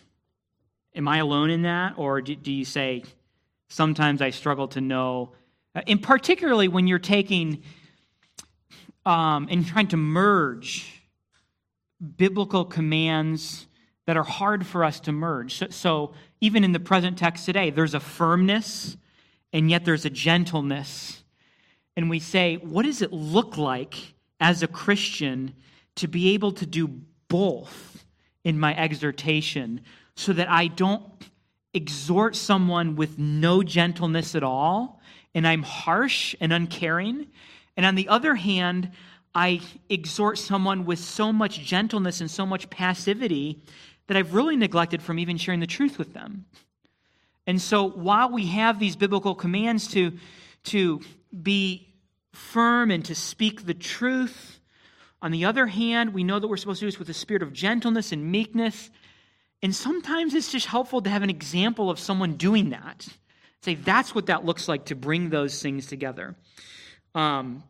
Am 0.94 1.08
I 1.08 1.18
alone 1.18 1.50
in 1.50 1.64
that? 1.64 1.96
Or 1.98 2.22
do, 2.22 2.36
do 2.36 2.52
you 2.52 2.66
say, 2.66 3.04
sometimes 3.68 4.22
I 4.22 4.30
struggle 4.30 4.68
to 4.70 4.82
know? 4.82 5.32
Uh, 5.76 5.82
and 5.88 6.02
particularly 6.02 6.68
when 6.68 6.88
you're 6.88 7.00
taking 7.00 7.64
um, 9.06 9.48
and 9.50 9.66
trying 9.66 9.88
to 9.90 9.98
merge 9.98 11.02
biblical 12.18 12.66
commands 12.66 13.68
that 14.06 14.18
are 14.18 14.24
hard 14.24 14.66
for 14.66 14.84
us 14.84 15.00
to 15.02 15.12
merge. 15.12 15.56
So, 15.56 15.68
so, 15.70 16.14
even 16.42 16.64
in 16.64 16.74
the 16.74 16.80
present 16.80 17.18
text 17.18 17.46
today, 17.46 17.70
there's 17.70 17.94
a 17.94 18.00
firmness 18.00 18.98
and 19.54 19.70
yet 19.70 19.86
there's 19.86 20.06
a 20.06 20.10
gentleness. 20.10 21.24
And 21.96 22.10
we 22.10 22.20
say, 22.20 22.58
what 22.58 22.84
does 22.84 23.02
it 23.02 23.14
look 23.14 23.58
like 23.58 23.96
as 24.40 24.62
a 24.62 24.68
Christian 24.68 25.56
to 25.96 26.08
be 26.08 26.34
able 26.34 26.52
to 26.54 26.66
do 26.66 26.90
both 27.30 28.06
in 28.44 28.60
my 28.60 28.76
exhortation 28.76 29.82
so 30.16 30.34
that 30.34 30.50
I 30.50 30.68
don't 30.68 31.04
exhort 31.74 32.36
someone 32.36 32.96
with 32.96 33.18
no 33.18 33.64
gentleness 33.64 34.36
at 34.36 34.44
all 34.44 35.02
and 35.34 35.48
I'm 35.48 35.64
harsh 35.64 36.36
and 36.42 36.52
uncaring? 36.52 37.28
And 37.78 37.86
on 37.86 37.96
the 37.96 38.08
other 38.08 38.36
hand, 38.36 38.92
I 39.34 39.62
exhort 39.90 40.38
someone 40.38 40.86
with 40.86 41.00
so 41.00 41.34
much 41.34 41.60
gentleness 41.60 42.22
and 42.22 42.32
so 42.32 42.46
much 42.46 42.70
passivity 42.70 43.62
that 44.08 44.16
I've 44.16 44.34
really 44.34 44.56
neglected 44.56 45.02
from 45.02 45.20
even 45.20 45.38
sharing 45.38 45.60
the 45.60 45.68
truth 45.68 45.98
with 45.98 46.14
them. 46.14 46.46
And 47.48 47.62
so 47.62 47.90
while 47.90 48.32
we 48.32 48.48
have 48.48 48.80
these 48.80 48.96
biblical 48.96 49.36
commands 49.36 49.88
to, 49.90 50.14
to 50.66 51.02
be 51.44 51.94
firm 52.34 52.92
and 52.92 53.04
to 53.06 53.16
speak 53.16 53.66
the 53.66 53.74
truth, 53.74 54.60
on 55.22 55.32
the 55.32 55.46
other 55.46 55.66
hand, 55.66 56.14
we 56.14 56.24
know 56.24 56.40
that 56.40 56.48
we're 56.48 56.58
supposed 56.58 56.80
to 56.80 56.86
do 56.86 56.88
this 56.88 57.00
with 57.00 57.10
a 57.10 57.14
spirit 57.14 57.42
of 57.42 57.52
gentleness 57.52 58.12
and 58.12 58.32
meekness. 58.32 58.90
And 59.62 59.76
sometimes 59.76 60.34
it's 60.34 60.52
just 60.52 60.68
helpful 60.68 61.02
to 61.02 61.10
have 61.10 61.24
an 61.24 61.30
example 61.30 61.90
of 61.90 62.00
someone 62.00 62.36
doing 62.36 62.70
that. 62.70 63.08
Say, 63.62 63.76
that's 63.76 64.14
what 64.14 64.28
that 64.28 64.46
looks 64.46 64.68
like 64.68 64.86
to 64.86 64.96
bring 64.96 65.30
those 65.32 65.62
things 65.62 65.88
together. 65.88 66.36
Um, 67.16 67.64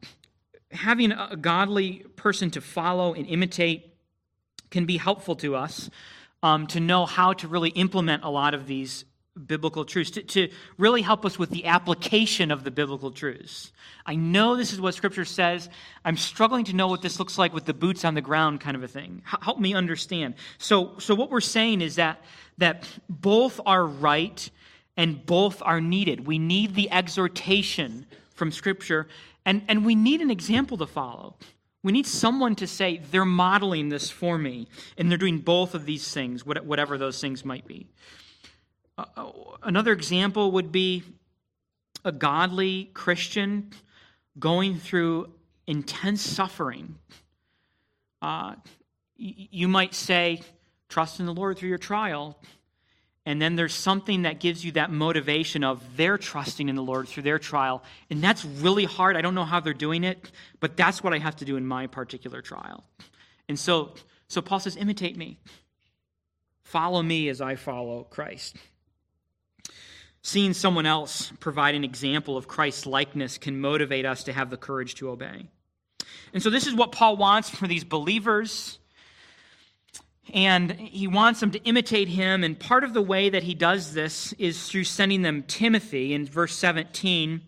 having 0.72 1.12
a 1.14 1.38
godly 1.38 2.04
person 2.16 2.52
to 2.52 2.62
follow 2.62 3.14
and 3.14 3.26
imitate 3.28 3.94
can 4.72 4.86
be 4.86 4.98
helpful 4.98 5.36
to 5.38 5.56
us 5.56 5.90
um, 6.44 6.68
to 6.68 6.80
know 6.80 7.06
how 7.06 7.34
to 7.34 7.48
really 7.48 7.70
implement 7.70 8.24
a 8.24 8.30
lot 8.30 8.54
of 8.54 8.68
these 8.68 9.06
biblical 9.48 9.84
truths, 9.84 10.12
to, 10.12 10.22
to 10.24 10.50
really 10.78 11.02
help 11.02 11.26
us 11.26 11.38
with 11.38 11.50
the 11.50 11.66
application 11.66 12.52
of 12.52 12.64
the 12.64 12.72
biblical 12.72 13.12
truths. 13.12 13.74
I 14.06 14.16
know 14.16 14.56
this 14.56 14.72
is 14.72 14.80
what 14.80 14.94
Scripture 14.94 15.26
says. 15.26 15.70
I'm 16.06 16.16
struggling 16.18 16.66
to 16.66 16.76
know 16.76 16.88
what 16.88 17.02
this 17.02 17.20
looks 17.20 17.38
like 17.38 17.54
with 17.54 17.66
the 17.66 17.74
boots 17.74 18.06
on 18.06 18.14
the 18.14 18.22
ground 18.22 18.62
kind 18.62 18.78
of 18.78 18.84
a 18.84 18.88
thing. 18.88 19.24
H- 19.28 19.40
help 19.42 19.60
me 19.60 19.74
understand. 19.74 20.36
So, 20.58 20.98
so 21.00 21.16
what 21.16 21.32
we're 21.32 21.42
saying 21.42 21.82
is 21.82 21.96
that, 21.96 22.22
that 22.60 22.88
both 23.10 23.60
are 23.66 23.86
right 23.86 24.50
and 24.96 25.26
both 25.26 25.62
are 25.62 25.82
needed. 25.82 26.26
We 26.26 26.40
need 26.40 26.76
the 26.76 26.90
exhortation 26.92 28.06
from 28.36 28.52
Scripture, 28.52 29.08
and, 29.46 29.62
and 29.68 29.86
we 29.86 29.96
need 29.96 30.22
an 30.22 30.32
example 30.32 30.78
to 30.78 30.88
follow. 30.88 31.36
We 31.84 31.92
need 31.92 32.08
someone 32.08 32.56
to 32.56 32.68
say, 32.68 33.02
they're 33.12 33.26
modeling 33.26 33.90
this 33.90 34.10
for 34.10 34.38
me, 34.38 34.68
and 34.98 35.10
they're 35.10 35.20
doing 35.20 35.38
both 35.38 35.76
of 35.76 35.86
these 35.86 36.12
things, 36.12 36.44
whatever 36.46 36.98
those 36.98 37.22
things 37.22 37.46
might 37.46 37.68
be. 37.68 37.86
Uh, 38.98 39.06
uh, 39.16 39.32
another 39.62 39.92
example 39.92 40.52
would 40.54 40.72
be 40.72 41.04
a 42.04 42.12
godly 42.12 42.90
Christian 42.94 43.72
going 44.40 44.80
through 44.80 45.32
intense 45.68 46.22
suffering. 46.22 46.96
Uh, 48.22 48.56
you 49.18 49.68
might 49.68 49.94
say, 49.94 50.42
trust 50.90 51.20
in 51.20 51.26
the 51.26 51.34
Lord 51.34 51.58
through 51.58 51.70
your 51.70 51.78
trial. 51.78 52.40
And 53.26 53.42
then 53.42 53.56
there's 53.56 53.74
something 53.74 54.22
that 54.22 54.40
gives 54.40 54.64
you 54.64 54.74
that 54.74 54.92
motivation 54.92 55.64
of 55.64 55.82
their 55.98 56.18
trusting 56.18 56.70
in 56.70 56.76
the 56.76 56.84
Lord 56.84 57.08
through 57.08 57.24
their 57.24 57.40
trial. 57.40 57.84
And 58.12 58.22
that's 58.22 58.46
really 58.46 58.86
hard. 58.86 59.18
I 59.18 59.22
don't 59.22 59.34
know 59.34 59.46
how 59.46 59.60
they're 59.60 59.74
doing 59.74 60.04
it, 60.04 60.32
but 60.60 60.78
that's 60.78 61.04
what 61.04 61.12
I 61.14 61.18
have 61.18 61.36
to 61.38 61.46
do 61.46 61.58
in 61.58 61.66
my 61.66 61.88
particular 61.88 62.42
trial. 62.42 62.84
And 63.50 63.58
so, 63.58 63.94
so 64.28 64.42
Paul 64.42 64.60
says, 64.60 64.76
imitate 64.76 65.18
me. 65.18 65.40
Follow 66.64 67.02
me 67.02 67.30
as 67.30 67.42
I 67.42 67.56
follow 67.56 68.04
Christ. 68.04 68.58
Seeing 70.22 70.54
someone 70.54 70.86
else 70.86 71.32
provide 71.40 71.76
an 71.76 71.84
example 71.84 72.38
of 72.38 72.48
Christ's 72.48 72.86
likeness 72.86 73.38
can 73.38 73.60
motivate 73.60 74.06
us 74.06 74.24
to 74.24 74.34
have 74.34 74.50
the 74.50 74.58
courage 74.58 74.96
to 74.96 75.10
obey. 75.10 75.48
And 76.34 76.42
so, 76.42 76.50
this 76.50 76.66
is 76.66 76.74
what 76.74 76.92
Paul 76.92 77.18
wants 77.18 77.50
for 77.50 77.68
these 77.68 77.84
believers. 77.84 78.80
And 80.34 80.72
he 80.72 81.08
wants 81.08 81.40
them 81.40 81.52
to 81.52 81.64
imitate 81.64 82.08
him. 82.08 82.44
And 82.44 82.60
part 82.60 82.84
of 82.84 82.94
the 82.94 83.02
way 83.02 83.30
that 83.30 83.44
he 83.44 83.54
does 83.54 83.94
this 83.94 84.34
is 84.34 84.70
through 84.70 84.86
sending 84.86 85.22
them 85.22 85.44
Timothy 85.44 86.14
in 86.14 86.26
verse 86.26 86.56
17. 86.56 87.42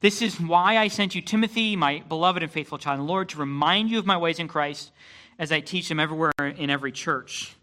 This 0.00 0.20
is 0.20 0.40
why 0.40 0.78
I 0.78 0.88
sent 0.88 1.14
you 1.14 1.22
Timothy, 1.22 1.76
my 1.76 2.02
beloved 2.08 2.42
and 2.42 2.52
faithful 2.52 2.78
child 2.78 3.00
in 3.00 3.06
the 3.06 3.12
Lord, 3.12 3.30
to 3.30 3.38
remind 3.38 3.90
you 3.90 3.98
of 3.98 4.06
my 4.06 4.16
ways 4.16 4.38
in 4.38 4.48
Christ 4.48 4.92
as 5.38 5.52
I 5.52 5.60
teach 5.60 5.88
them 5.88 6.00
everywhere 6.00 6.32
in 6.38 6.70
every 6.70 6.92
church. 6.92 7.54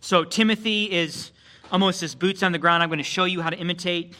So, 0.00 0.24
Timothy 0.24 0.84
is 0.84 1.32
almost 1.70 2.02
as 2.02 2.14
boots 2.14 2.42
on 2.42 2.52
the 2.52 2.58
ground. 2.58 2.82
I'm 2.82 2.88
going 2.88 2.98
to 2.98 3.04
show 3.04 3.24
you 3.24 3.40
how 3.40 3.50
to 3.50 3.58
imitate 3.58 4.14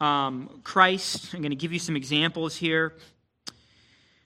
um, 0.00 0.60
Christ. 0.64 1.34
I'm 1.34 1.40
going 1.40 1.50
to 1.50 1.56
give 1.56 1.72
you 1.72 1.78
some 1.78 1.96
examples 1.96 2.56
here. 2.56 2.94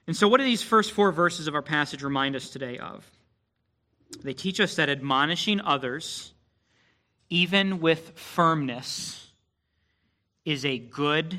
And 0.06 0.16
so, 0.16 0.28
what 0.28 0.38
do 0.38 0.44
these 0.44 0.62
first 0.62 0.92
four 0.92 1.12
verses 1.12 1.48
of 1.48 1.54
our 1.54 1.62
passage 1.62 2.02
remind 2.02 2.36
us 2.36 2.50
today 2.50 2.78
of? 2.78 3.08
They 4.22 4.34
teach 4.34 4.60
us 4.60 4.76
that 4.76 4.88
admonishing 4.88 5.60
others, 5.60 6.32
even 7.28 7.80
with 7.80 8.18
firmness, 8.18 9.30
is 10.44 10.64
a 10.64 10.78
good 10.78 11.38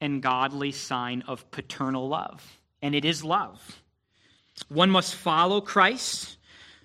and 0.00 0.22
godly 0.22 0.72
sign 0.72 1.22
of 1.26 1.50
paternal 1.50 2.08
love. 2.08 2.60
And 2.80 2.94
it 2.94 3.04
is 3.04 3.22
love. 3.22 3.82
One 4.68 4.90
must 4.90 5.14
follow 5.14 5.60
Christ 5.60 6.36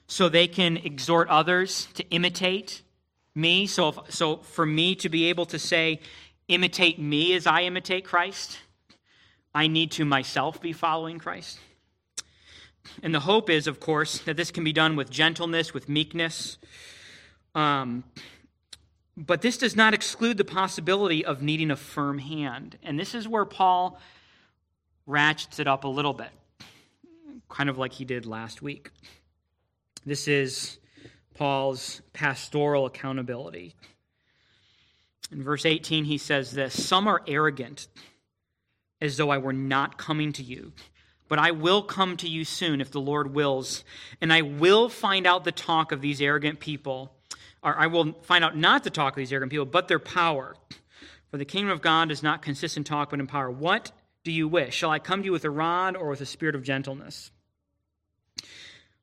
so 0.07 0.29
they 0.29 0.47
can 0.47 0.77
exhort 0.77 1.27
others 1.29 1.87
to 1.95 2.09
imitate 2.09 2.81
me. 3.35 3.67
So, 3.67 3.89
if, 3.89 3.97
so 4.09 4.37
for 4.37 4.65
me 4.65 4.95
to 4.95 5.09
be 5.09 5.25
able 5.25 5.45
to 5.47 5.59
say, 5.59 5.99
imitate 6.47 6.99
me 6.99 7.33
as 7.33 7.45
I 7.45 7.63
imitate 7.63 8.05
Christ, 8.05 8.59
I 9.53 9.67
need 9.67 9.91
to 9.93 10.05
myself 10.05 10.61
be 10.61 10.73
following 10.73 11.19
Christ. 11.19 11.59
And 13.03 13.13
the 13.13 13.19
hope 13.19 13.49
is, 13.49 13.67
of 13.67 13.79
course, 13.79 14.19
that 14.19 14.37
this 14.37 14.51
can 14.51 14.63
be 14.63 14.73
done 14.73 14.95
with 14.95 15.09
gentleness, 15.09 15.73
with 15.73 15.89
meekness. 15.89 16.57
Um, 17.55 18.03
but 19.17 19.41
this 19.41 19.57
does 19.57 19.75
not 19.75 19.93
exclude 19.93 20.37
the 20.37 20.45
possibility 20.45 21.25
of 21.25 21.41
needing 21.41 21.71
a 21.71 21.75
firm 21.75 22.19
hand. 22.19 22.77
And 22.83 22.99
this 22.99 23.15
is 23.15 23.27
where 23.27 23.45
Paul 23.45 23.99
ratchets 25.07 25.59
it 25.59 25.67
up 25.67 25.83
a 25.83 25.87
little 25.87 26.13
bit, 26.13 26.29
kind 27.49 27.69
of 27.69 27.77
like 27.77 27.93
he 27.93 28.05
did 28.05 28.25
last 28.25 28.61
week. 28.61 28.91
This 30.05 30.27
is 30.27 30.77
Paul's 31.33 32.01
pastoral 32.13 32.85
accountability. 32.85 33.75
In 35.31 35.43
verse 35.43 35.65
18, 35.65 36.05
he 36.05 36.17
says 36.17 36.51
this 36.51 36.85
Some 36.85 37.07
are 37.07 37.21
arrogant, 37.27 37.87
as 39.01 39.17
though 39.17 39.29
I 39.29 39.37
were 39.37 39.53
not 39.53 39.97
coming 39.97 40.33
to 40.33 40.43
you. 40.43 40.73
But 41.27 41.39
I 41.39 41.51
will 41.51 41.81
come 41.81 42.17
to 42.17 42.27
you 42.27 42.45
soon 42.45 42.79
if 42.79 42.91
the 42.91 43.01
Lord 43.01 43.33
wills, 43.33 43.83
and 44.21 44.31
I 44.31 44.41
will 44.41 44.89
find 44.89 45.27
out 45.27 45.43
the 45.43 45.51
talk 45.51 45.91
of 45.91 46.01
these 46.01 46.21
arrogant 46.21 46.59
people. 46.59 47.13
Or 47.61 47.77
I 47.77 47.87
will 47.87 48.13
find 48.23 48.43
out 48.43 48.55
not 48.55 48.83
the 48.83 48.89
talk 48.89 49.13
of 49.13 49.17
these 49.17 49.31
arrogant 49.31 49.51
people, 49.51 49.65
but 49.65 49.87
their 49.87 49.99
power. 49.99 50.55
For 51.31 51.37
the 51.37 51.45
kingdom 51.45 51.71
of 51.71 51.81
God 51.81 52.09
does 52.09 52.23
not 52.23 52.41
consist 52.41 52.77
in 52.77 52.83
talk, 52.83 53.09
but 53.09 53.19
in 53.19 53.27
power. 53.27 53.51
What 53.51 53.91
do 54.23 54.31
you 54.31 54.47
wish? 54.47 54.75
Shall 54.75 54.89
I 54.89 54.99
come 54.99 55.21
to 55.21 55.25
you 55.25 55.31
with 55.31 55.45
a 55.45 55.49
rod 55.49 55.95
or 55.95 56.09
with 56.09 56.21
a 56.21 56.25
spirit 56.25 56.55
of 56.55 56.63
gentleness? 56.63 57.31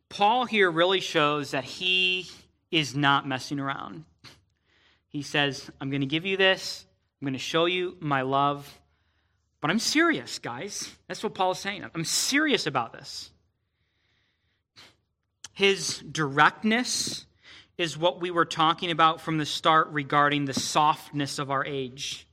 Paul 0.09 0.45
here 0.45 0.71
really 0.71 1.01
shows 1.01 1.51
that 1.51 1.65
he 1.65 2.31
is 2.71 2.95
not 2.95 3.27
messing 3.27 3.59
around. 3.59 4.05
He 5.09 5.23
says, 5.23 5.71
I'm 5.81 5.91
going 5.91 6.01
to 6.01 6.07
give 6.07 6.25
you 6.27 6.37
this, 6.37 6.85
I'm 7.21 7.27
going 7.27 7.35
to 7.35 7.39
show 7.39 7.67
you 7.67 7.97
my 8.01 8.23
love, 8.23 8.81
but 9.65 9.71
I'm 9.71 9.79
serious, 9.79 10.41
guys. 10.41 10.95
That's 11.09 11.23
what 11.23 11.33
Paul 11.33 11.53
is 11.53 11.59
saying. 11.59 11.87
I'm 11.95 12.05
serious 12.05 12.67
about 12.67 12.93
this. 12.93 13.31
His 15.55 16.01
directness 16.01 17.25
is 17.79 17.97
what 17.97 18.21
we 18.21 18.31
were 18.31 18.45
talking 18.45 18.91
about 18.91 19.23
from 19.23 19.39
the 19.39 19.47
start 19.47 19.89
regarding 19.89 20.45
the 20.45 20.53
softness 20.53 21.39
of 21.39 21.51
our 21.51 21.65
age. 21.65 22.27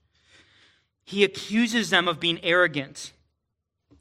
He 1.06 1.24
accuses 1.24 1.90
them 1.90 2.10
of 2.10 2.20
being 2.20 2.38
arrogant 2.44 3.14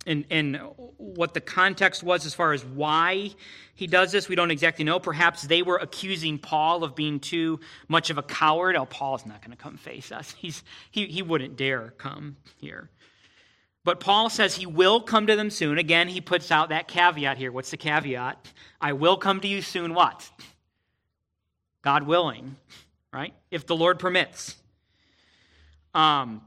and, 0.07 0.25
and 0.29 0.61
what 0.97 1.33
the 1.33 1.40
context 1.40 2.03
was 2.03 2.27
as 2.27 2.35
far 2.35 2.53
as 2.53 2.64
why 2.64 3.31
he 3.77 3.87
does 3.87 4.11
this, 4.11 4.29
we 4.29 4.35
don't 4.35 4.51
exactly 4.51 4.85
know. 4.85 4.99
Perhaps 4.99 5.43
they 5.43 5.62
were 5.62 5.77
accusing 5.77 6.38
Paul 6.38 6.83
of 6.83 6.97
being 6.97 7.21
too 7.21 7.61
much 7.87 8.11
of 8.11 8.19
a 8.19 8.25
coward. 8.25 8.75
Oh, 8.75 8.87
Paul's 8.87 9.25
not 9.25 9.40
going 9.40 9.57
to 9.57 9.62
come 9.62 9.77
face 9.77 10.11
us. 10.11 10.33
He's, 10.38 10.64
he, 10.90 11.07
he 11.07 11.23
wouldn't 11.23 11.57
dare 11.57 11.95
come 11.97 12.37
here. 12.57 12.90
But 13.83 14.01
Paul 14.01 14.29
says 14.29 14.55
he 14.55 14.66
will 14.66 15.01
come 15.01 15.27
to 15.27 15.37
them 15.37 15.51
soon. 15.51 15.79
Again, 15.79 16.09
he 16.09 16.21
puts 16.21 16.51
out 16.51 16.69
that 16.69 16.87
caveat 16.87 17.38
here. 17.38 17.51
What's 17.51 17.71
the 17.71 17.77
caveat? 17.77 18.53
I 18.81 18.93
will 18.93 19.16
come 19.16 19.40
to 19.40 19.49
you 19.49 19.62
soon, 19.62 19.95
what? 19.95 20.29
God 21.83 22.07
willing, 22.07 22.57
right? 23.12 23.33
If 23.51 23.66
the 23.66 23.77
Lord 23.77 23.99
permits. 23.99 24.57
Um, 25.95 26.43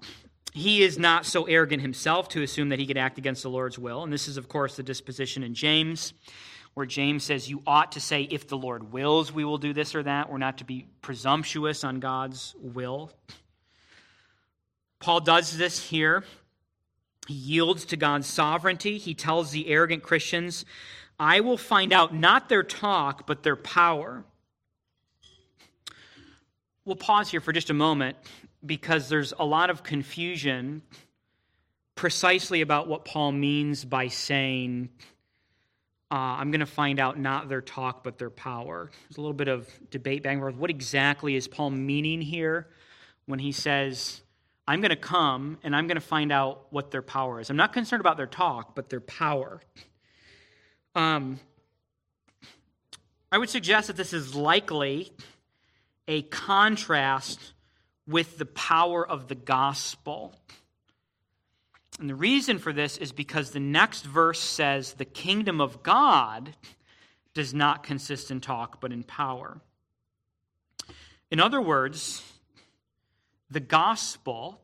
he 0.53 0.83
is 0.83 0.99
not 0.99 1.25
so 1.25 1.45
arrogant 1.45 1.81
himself 1.81 2.29
to 2.29 2.43
assume 2.43 2.69
that 2.69 2.77
he 2.77 2.85
could 2.85 2.97
act 2.97 3.17
against 3.17 3.41
the 3.41 3.49
Lord's 3.49 3.79
will. 3.79 4.03
And 4.03 4.13
this 4.13 4.27
is, 4.27 4.37
of 4.37 4.47
course, 4.47 4.75
the 4.75 4.83
disposition 4.83 5.41
in 5.41 5.55
James, 5.55 6.13
where 6.75 6.85
James 6.85 7.23
says, 7.23 7.49
You 7.49 7.63
ought 7.65 7.93
to 7.93 7.99
say, 7.99 8.21
if 8.21 8.47
the 8.47 8.57
Lord 8.57 8.93
wills, 8.93 9.31
we 9.31 9.43
will 9.43 9.57
do 9.57 9.73
this 9.73 9.95
or 9.95 10.03
that. 10.03 10.29
We're 10.31 10.37
not 10.37 10.59
to 10.59 10.65
be 10.65 10.85
presumptuous 11.01 11.83
on 11.83 11.99
God's 11.99 12.55
will. 12.59 13.11
Paul 14.99 15.21
does 15.21 15.57
this 15.57 15.83
here. 15.83 16.23
He 17.27 17.33
yields 17.33 17.85
to 17.85 17.97
God's 17.97 18.27
sovereignty. 18.27 18.97
He 18.97 19.13
tells 19.13 19.51
the 19.51 19.67
arrogant 19.67 20.03
Christians, 20.03 20.65
I 21.19 21.39
will 21.39 21.57
find 21.57 21.93
out 21.93 22.13
not 22.13 22.49
their 22.49 22.63
talk, 22.63 23.25
but 23.27 23.43
their 23.43 23.55
power. 23.55 24.25
We'll 26.85 26.97
pause 26.97 27.31
here 27.31 27.39
for 27.39 27.53
just 27.53 27.69
a 27.69 27.73
moment 27.73 28.17
because 28.65 29.07
there's 29.07 29.33
a 29.39 29.45
lot 29.45 29.69
of 29.69 29.83
confusion 29.83 30.81
precisely 31.95 32.61
about 32.61 32.87
what 32.87 33.05
Paul 33.05 33.31
means 33.31 33.85
by 33.85 34.07
saying, 34.07 34.89
uh, 36.11 36.15
I'm 36.15 36.51
going 36.51 36.59
to 36.59 36.65
find 36.65 36.99
out 36.99 37.17
not 37.17 37.47
their 37.47 37.61
talk, 37.61 38.03
but 38.03 38.17
their 38.17 38.29
power. 38.29 38.91
There's 39.07 39.17
a 39.17 39.21
little 39.21 39.33
bit 39.33 39.47
of 39.47 39.69
debate 39.91 40.23
back 40.23 40.33
and 40.33 40.41
forth. 40.41 40.55
What 40.55 40.69
exactly 40.69 41.35
is 41.35 41.47
Paul 41.47 41.69
meaning 41.69 42.21
here 42.21 42.67
when 43.27 43.39
he 43.39 43.51
says, 43.51 44.22
I'm 44.67 44.79
going 44.79 44.91
to 44.91 44.95
come 44.95 45.57
and 45.63 45.75
I'm 45.75 45.87
going 45.87 45.95
to 45.95 46.01
find 46.01 46.31
out 46.31 46.67
what 46.69 46.91
their 46.91 47.01
power 47.01 47.39
is. 47.39 47.49
I'm 47.49 47.57
not 47.57 47.73
concerned 47.73 47.99
about 47.99 48.17
their 48.17 48.27
talk, 48.27 48.75
but 48.75 48.89
their 48.89 49.01
power. 49.01 49.61
Um, 50.95 51.39
I 53.31 53.37
would 53.37 53.49
suggest 53.49 53.87
that 53.87 53.97
this 53.97 54.13
is 54.13 54.35
likely 54.35 55.11
a 56.07 56.21
contrast 56.21 57.53
with 58.07 58.37
the 58.37 58.45
power 58.45 59.07
of 59.07 59.27
the 59.27 59.35
gospel. 59.35 60.35
And 61.99 62.09
the 62.09 62.15
reason 62.15 62.59
for 62.59 62.73
this 62.73 62.97
is 62.97 63.11
because 63.11 63.51
the 63.51 63.59
next 63.59 64.03
verse 64.05 64.39
says 64.39 64.93
the 64.93 65.05
kingdom 65.05 65.61
of 65.61 65.83
God 65.83 66.53
does 67.33 67.53
not 67.53 67.83
consist 67.83 68.31
in 68.31 68.41
talk, 68.41 68.79
but 68.79 68.91
in 68.91 69.03
power. 69.03 69.59
In 71.31 71.39
other 71.39 71.61
words, 71.61 72.21
the 73.53 73.59
gospel 73.59 74.59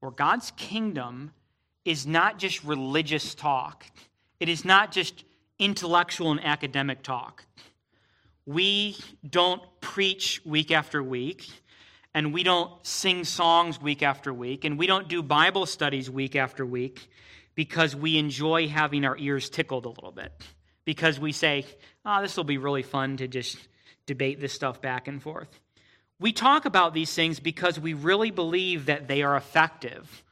or 0.00 0.10
God's 0.10 0.50
kingdom 0.52 1.32
is 1.84 2.06
not 2.06 2.38
just 2.38 2.64
religious 2.64 3.34
talk, 3.34 3.84
it 4.40 4.48
is 4.48 4.64
not 4.64 4.90
just 4.90 5.24
intellectual 5.58 6.30
and 6.30 6.44
academic 6.44 7.02
talk. 7.02 7.44
We 8.46 8.96
don't 9.28 9.62
preach 9.80 10.40
week 10.44 10.70
after 10.70 11.02
week, 11.02 11.48
and 12.14 12.32
we 12.32 12.42
don't 12.42 12.72
sing 12.86 13.24
songs 13.24 13.80
week 13.80 14.02
after 14.02 14.32
week, 14.32 14.64
and 14.64 14.78
we 14.78 14.86
don't 14.86 15.08
do 15.08 15.22
Bible 15.22 15.66
studies 15.66 16.08
week 16.08 16.36
after 16.36 16.64
week 16.64 17.10
because 17.54 17.94
we 17.94 18.16
enjoy 18.16 18.68
having 18.68 19.04
our 19.04 19.16
ears 19.18 19.50
tickled 19.50 19.84
a 19.84 19.90
little 19.90 20.12
bit. 20.12 20.32
Because 20.84 21.20
we 21.20 21.32
say, 21.32 21.66
ah, 22.04 22.18
oh, 22.18 22.22
this 22.22 22.36
will 22.36 22.44
be 22.44 22.56
really 22.56 22.82
fun 22.82 23.18
to 23.18 23.28
just 23.28 23.58
debate 24.06 24.40
this 24.40 24.54
stuff 24.54 24.80
back 24.80 25.08
and 25.08 25.22
forth. 25.22 25.48
We 26.20 26.32
talk 26.32 26.64
about 26.64 26.94
these 26.94 27.14
things 27.14 27.38
because 27.38 27.78
we 27.78 27.94
really 27.94 28.30
believe 28.30 28.86
that 28.86 29.06
they 29.06 29.22
are 29.22 29.36
effective, 29.36 30.24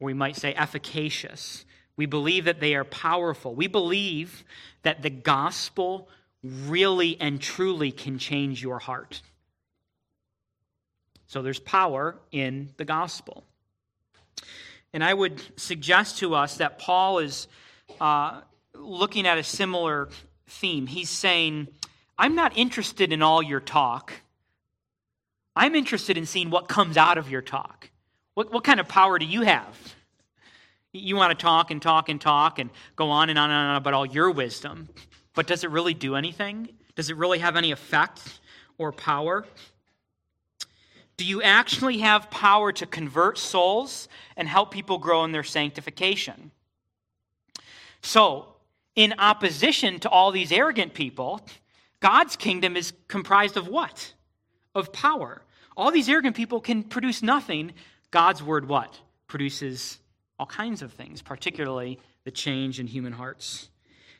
or 0.00 0.06
we 0.06 0.14
might 0.14 0.36
say 0.36 0.54
efficacious. 0.54 1.64
We 1.96 2.06
believe 2.06 2.44
that 2.44 2.60
they 2.60 2.74
are 2.74 2.84
powerful. 2.84 3.54
We 3.54 3.66
believe 3.66 4.44
that 4.82 5.02
the 5.02 5.10
gospel 5.10 6.08
really 6.42 7.16
and 7.20 7.40
truly 7.40 7.92
can 7.92 8.18
change 8.18 8.62
your 8.62 8.78
heart. 8.78 9.22
So 11.26 11.42
there's 11.42 11.58
power 11.58 12.16
in 12.30 12.70
the 12.76 12.84
gospel. 12.84 13.44
And 14.92 15.02
I 15.02 15.12
would 15.12 15.42
suggest 15.58 16.18
to 16.18 16.34
us 16.34 16.58
that 16.58 16.78
Paul 16.78 17.18
is 17.18 17.48
uh, 18.00 18.40
looking 18.74 19.26
at 19.26 19.36
a 19.36 19.42
similar 19.42 20.08
theme. 20.46 20.86
He's 20.86 21.10
saying, 21.10 21.68
I'm 22.18 22.34
not 22.34 22.56
interested 22.56 23.12
in 23.12 23.22
all 23.22 23.42
your 23.42 23.60
talk. 23.60 24.12
I'm 25.56 25.74
interested 25.74 26.18
in 26.18 26.26
seeing 26.26 26.50
what 26.50 26.68
comes 26.68 26.98
out 26.98 27.16
of 27.16 27.30
your 27.30 27.40
talk. 27.40 27.90
What, 28.34 28.52
what 28.52 28.62
kind 28.62 28.78
of 28.78 28.86
power 28.86 29.18
do 29.18 29.24
you 29.24 29.40
have? 29.42 29.94
You 30.92 31.16
want 31.16 31.36
to 31.36 31.42
talk 31.42 31.70
and 31.70 31.80
talk 31.80 32.10
and 32.10 32.20
talk 32.20 32.58
and 32.58 32.68
go 32.94 33.08
on 33.10 33.30
and 33.30 33.38
on 33.38 33.50
and 33.50 33.70
on 33.70 33.76
about 33.76 33.94
all 33.94 34.06
your 34.06 34.30
wisdom, 34.30 34.88
but 35.34 35.46
does 35.46 35.64
it 35.64 35.70
really 35.70 35.94
do 35.94 36.14
anything? 36.14 36.68
Does 36.94 37.10
it 37.10 37.16
really 37.16 37.38
have 37.38 37.56
any 37.56 37.72
effect 37.72 38.40
or 38.76 38.92
power? 38.92 39.46
Do 41.16 41.24
you 41.24 41.42
actually 41.42 41.98
have 41.98 42.30
power 42.30 42.72
to 42.72 42.86
convert 42.86 43.38
souls 43.38 44.08
and 44.36 44.46
help 44.46 44.70
people 44.70 44.98
grow 44.98 45.24
in 45.24 45.32
their 45.32 45.42
sanctification? 45.42 46.50
So, 48.02 48.48
in 48.94 49.14
opposition 49.18 49.98
to 50.00 50.08
all 50.08 50.30
these 50.30 50.52
arrogant 50.52 50.94
people, 50.94 51.40
God's 52.00 52.36
kingdom 52.36 52.76
is 52.76 52.92
comprised 53.08 53.56
of 53.56 53.68
what? 53.68 54.12
Of 54.74 54.92
power. 54.92 55.42
All 55.76 55.90
these 55.90 56.08
arrogant 56.08 56.36
people 56.36 56.60
can 56.60 56.82
produce 56.82 57.22
nothing. 57.22 57.72
God's 58.10 58.42
word, 58.42 58.68
what? 58.68 58.98
Produces 59.28 59.98
all 60.38 60.46
kinds 60.46 60.82
of 60.82 60.92
things, 60.92 61.22
particularly 61.22 61.98
the 62.24 62.30
change 62.30 62.80
in 62.80 62.86
human 62.86 63.12
hearts. 63.12 63.68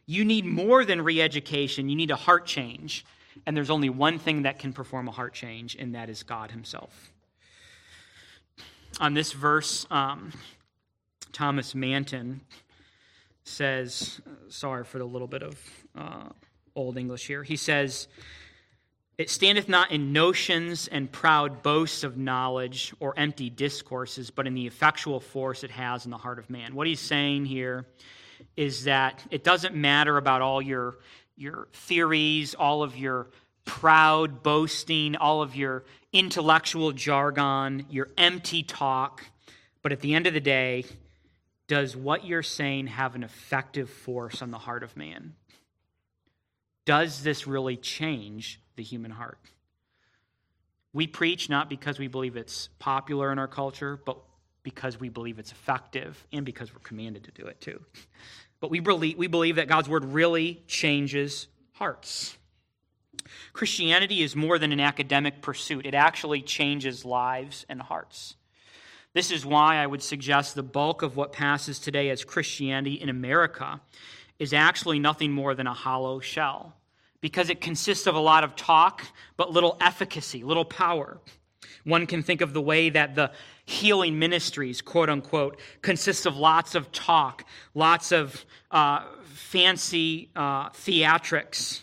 You 0.06 0.24
need 0.24 0.44
more 0.44 0.84
than 0.84 1.02
re 1.02 1.20
education, 1.20 1.88
you 1.88 1.96
need 1.96 2.10
a 2.10 2.16
heart 2.16 2.46
change. 2.46 3.04
And 3.44 3.56
there's 3.56 3.70
only 3.70 3.90
one 3.90 4.18
thing 4.18 4.42
that 4.42 4.58
can 4.58 4.72
perform 4.72 5.08
a 5.08 5.10
heart 5.10 5.34
change, 5.34 5.76
and 5.76 5.94
that 5.94 6.08
is 6.08 6.22
God 6.22 6.50
Himself. 6.50 7.12
On 8.98 9.12
this 9.12 9.32
verse, 9.32 9.86
um, 9.90 10.32
Thomas 11.32 11.74
Manton 11.74 12.40
says, 13.44 14.22
sorry 14.48 14.84
for 14.84 14.98
the 14.98 15.04
little 15.04 15.28
bit 15.28 15.42
of 15.42 15.60
uh, 15.94 16.28
Old 16.74 16.96
English 16.96 17.26
here. 17.26 17.42
He 17.42 17.56
says, 17.56 18.08
it 19.18 19.30
standeth 19.30 19.68
not 19.68 19.92
in 19.92 20.12
notions 20.12 20.88
and 20.88 21.10
proud 21.10 21.62
boasts 21.62 22.04
of 22.04 22.18
knowledge 22.18 22.92
or 23.00 23.18
empty 23.18 23.48
discourses, 23.48 24.30
but 24.30 24.46
in 24.46 24.54
the 24.54 24.66
effectual 24.66 25.20
force 25.20 25.64
it 25.64 25.70
has 25.70 26.04
in 26.04 26.10
the 26.10 26.18
heart 26.18 26.38
of 26.38 26.50
man. 26.50 26.74
What 26.74 26.86
he's 26.86 27.00
saying 27.00 27.46
here 27.46 27.86
is 28.56 28.84
that 28.84 29.24
it 29.30 29.42
doesn't 29.42 29.74
matter 29.74 30.18
about 30.18 30.42
all 30.42 30.60
your, 30.60 30.98
your 31.36 31.68
theories, 31.72 32.54
all 32.54 32.82
of 32.82 32.96
your 32.96 33.28
proud 33.64 34.42
boasting, 34.42 35.16
all 35.16 35.40
of 35.40 35.56
your 35.56 35.84
intellectual 36.12 36.92
jargon, 36.92 37.86
your 37.88 38.08
empty 38.18 38.62
talk, 38.62 39.24
but 39.82 39.92
at 39.92 40.00
the 40.00 40.14
end 40.14 40.26
of 40.26 40.34
the 40.34 40.40
day, 40.40 40.84
does 41.68 41.96
what 41.96 42.24
you're 42.24 42.42
saying 42.42 42.86
have 42.88 43.14
an 43.14 43.22
effective 43.22 43.88
force 43.88 44.42
on 44.42 44.50
the 44.50 44.58
heart 44.58 44.82
of 44.82 44.96
man? 44.96 45.34
Does 46.84 47.22
this 47.22 47.46
really 47.46 47.76
change 47.76 48.60
the 48.76 48.82
human 48.82 49.10
heart. 49.10 49.38
We 50.92 51.06
preach 51.06 51.50
not 51.50 51.68
because 51.68 51.98
we 51.98 52.08
believe 52.08 52.36
it's 52.36 52.68
popular 52.78 53.32
in 53.32 53.38
our 53.38 53.48
culture, 53.48 54.00
but 54.02 54.18
because 54.62 54.98
we 54.98 55.08
believe 55.08 55.38
it's 55.38 55.52
effective 55.52 56.26
and 56.32 56.46
because 56.46 56.72
we're 56.72 56.80
commanded 56.80 57.24
to 57.24 57.30
do 57.32 57.46
it 57.46 57.60
too. 57.60 57.80
But 58.60 58.70
we 58.70 58.80
believe, 58.80 59.18
we 59.18 59.26
believe 59.26 59.56
that 59.56 59.68
God's 59.68 59.88
word 59.88 60.04
really 60.04 60.62
changes 60.66 61.48
hearts. 61.72 62.36
Christianity 63.52 64.22
is 64.22 64.34
more 64.34 64.58
than 64.58 64.72
an 64.72 64.80
academic 64.80 65.42
pursuit, 65.42 65.84
it 65.84 65.94
actually 65.94 66.40
changes 66.42 67.04
lives 67.04 67.66
and 67.68 67.80
hearts. 67.82 68.36
This 69.12 69.30
is 69.30 69.46
why 69.46 69.76
I 69.76 69.86
would 69.86 70.02
suggest 70.02 70.54
the 70.54 70.62
bulk 70.62 71.02
of 71.02 71.16
what 71.16 71.32
passes 71.32 71.78
today 71.78 72.10
as 72.10 72.24
Christianity 72.24 72.94
in 72.94 73.08
America 73.08 73.80
is 74.38 74.52
actually 74.52 74.98
nothing 74.98 75.32
more 75.32 75.54
than 75.54 75.66
a 75.66 75.74
hollow 75.74 76.20
shell 76.20 76.74
because 77.20 77.50
it 77.50 77.60
consists 77.60 78.06
of 78.06 78.14
a 78.14 78.20
lot 78.20 78.44
of 78.44 78.56
talk, 78.56 79.04
but 79.36 79.50
little 79.50 79.76
efficacy, 79.80 80.42
little 80.42 80.64
power. 80.64 81.18
One 81.84 82.06
can 82.06 82.22
think 82.22 82.40
of 82.40 82.52
the 82.52 82.60
way 82.60 82.90
that 82.90 83.14
the 83.14 83.30
healing 83.64 84.18
ministries, 84.18 84.82
quote 84.82 85.08
unquote, 85.08 85.58
consists 85.82 86.26
of 86.26 86.36
lots 86.36 86.74
of 86.74 86.90
talk, 86.92 87.44
lots 87.74 88.12
of 88.12 88.44
uh, 88.70 89.04
fancy 89.24 90.30
uh, 90.34 90.70
theatrics, 90.70 91.82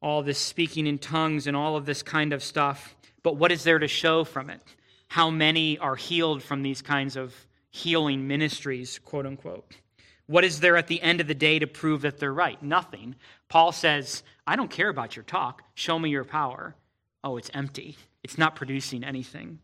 all 0.00 0.22
this 0.22 0.38
speaking 0.38 0.86
in 0.86 0.98
tongues 0.98 1.46
and 1.46 1.56
all 1.56 1.76
of 1.76 1.86
this 1.86 2.02
kind 2.02 2.32
of 2.32 2.42
stuff. 2.42 2.94
But 3.22 3.36
what 3.36 3.50
is 3.50 3.64
there 3.64 3.78
to 3.78 3.88
show 3.88 4.24
from 4.24 4.50
it? 4.50 4.62
How 5.08 5.30
many 5.30 5.78
are 5.78 5.96
healed 5.96 6.42
from 6.42 6.62
these 6.62 6.82
kinds 6.82 7.16
of 7.16 7.34
healing 7.70 8.28
ministries, 8.28 8.98
quote 8.98 9.26
unquote? 9.26 9.74
What 10.28 10.44
is 10.44 10.60
there 10.60 10.76
at 10.76 10.88
the 10.88 11.00
end 11.00 11.22
of 11.22 11.26
the 11.26 11.34
day 11.34 11.58
to 11.58 11.66
prove 11.66 12.02
that 12.02 12.18
they're 12.18 12.32
right? 12.32 12.62
Nothing. 12.62 13.14
Paul 13.48 13.72
says, 13.72 14.22
I 14.46 14.56
don't 14.56 14.70
care 14.70 14.90
about 14.90 15.16
your 15.16 15.22
talk. 15.22 15.62
Show 15.74 15.98
me 15.98 16.10
your 16.10 16.24
power. 16.24 16.76
Oh, 17.24 17.38
it's 17.38 17.50
empty. 17.54 17.96
It's 18.22 18.36
not 18.36 18.54
producing 18.54 19.04
anything. 19.04 19.58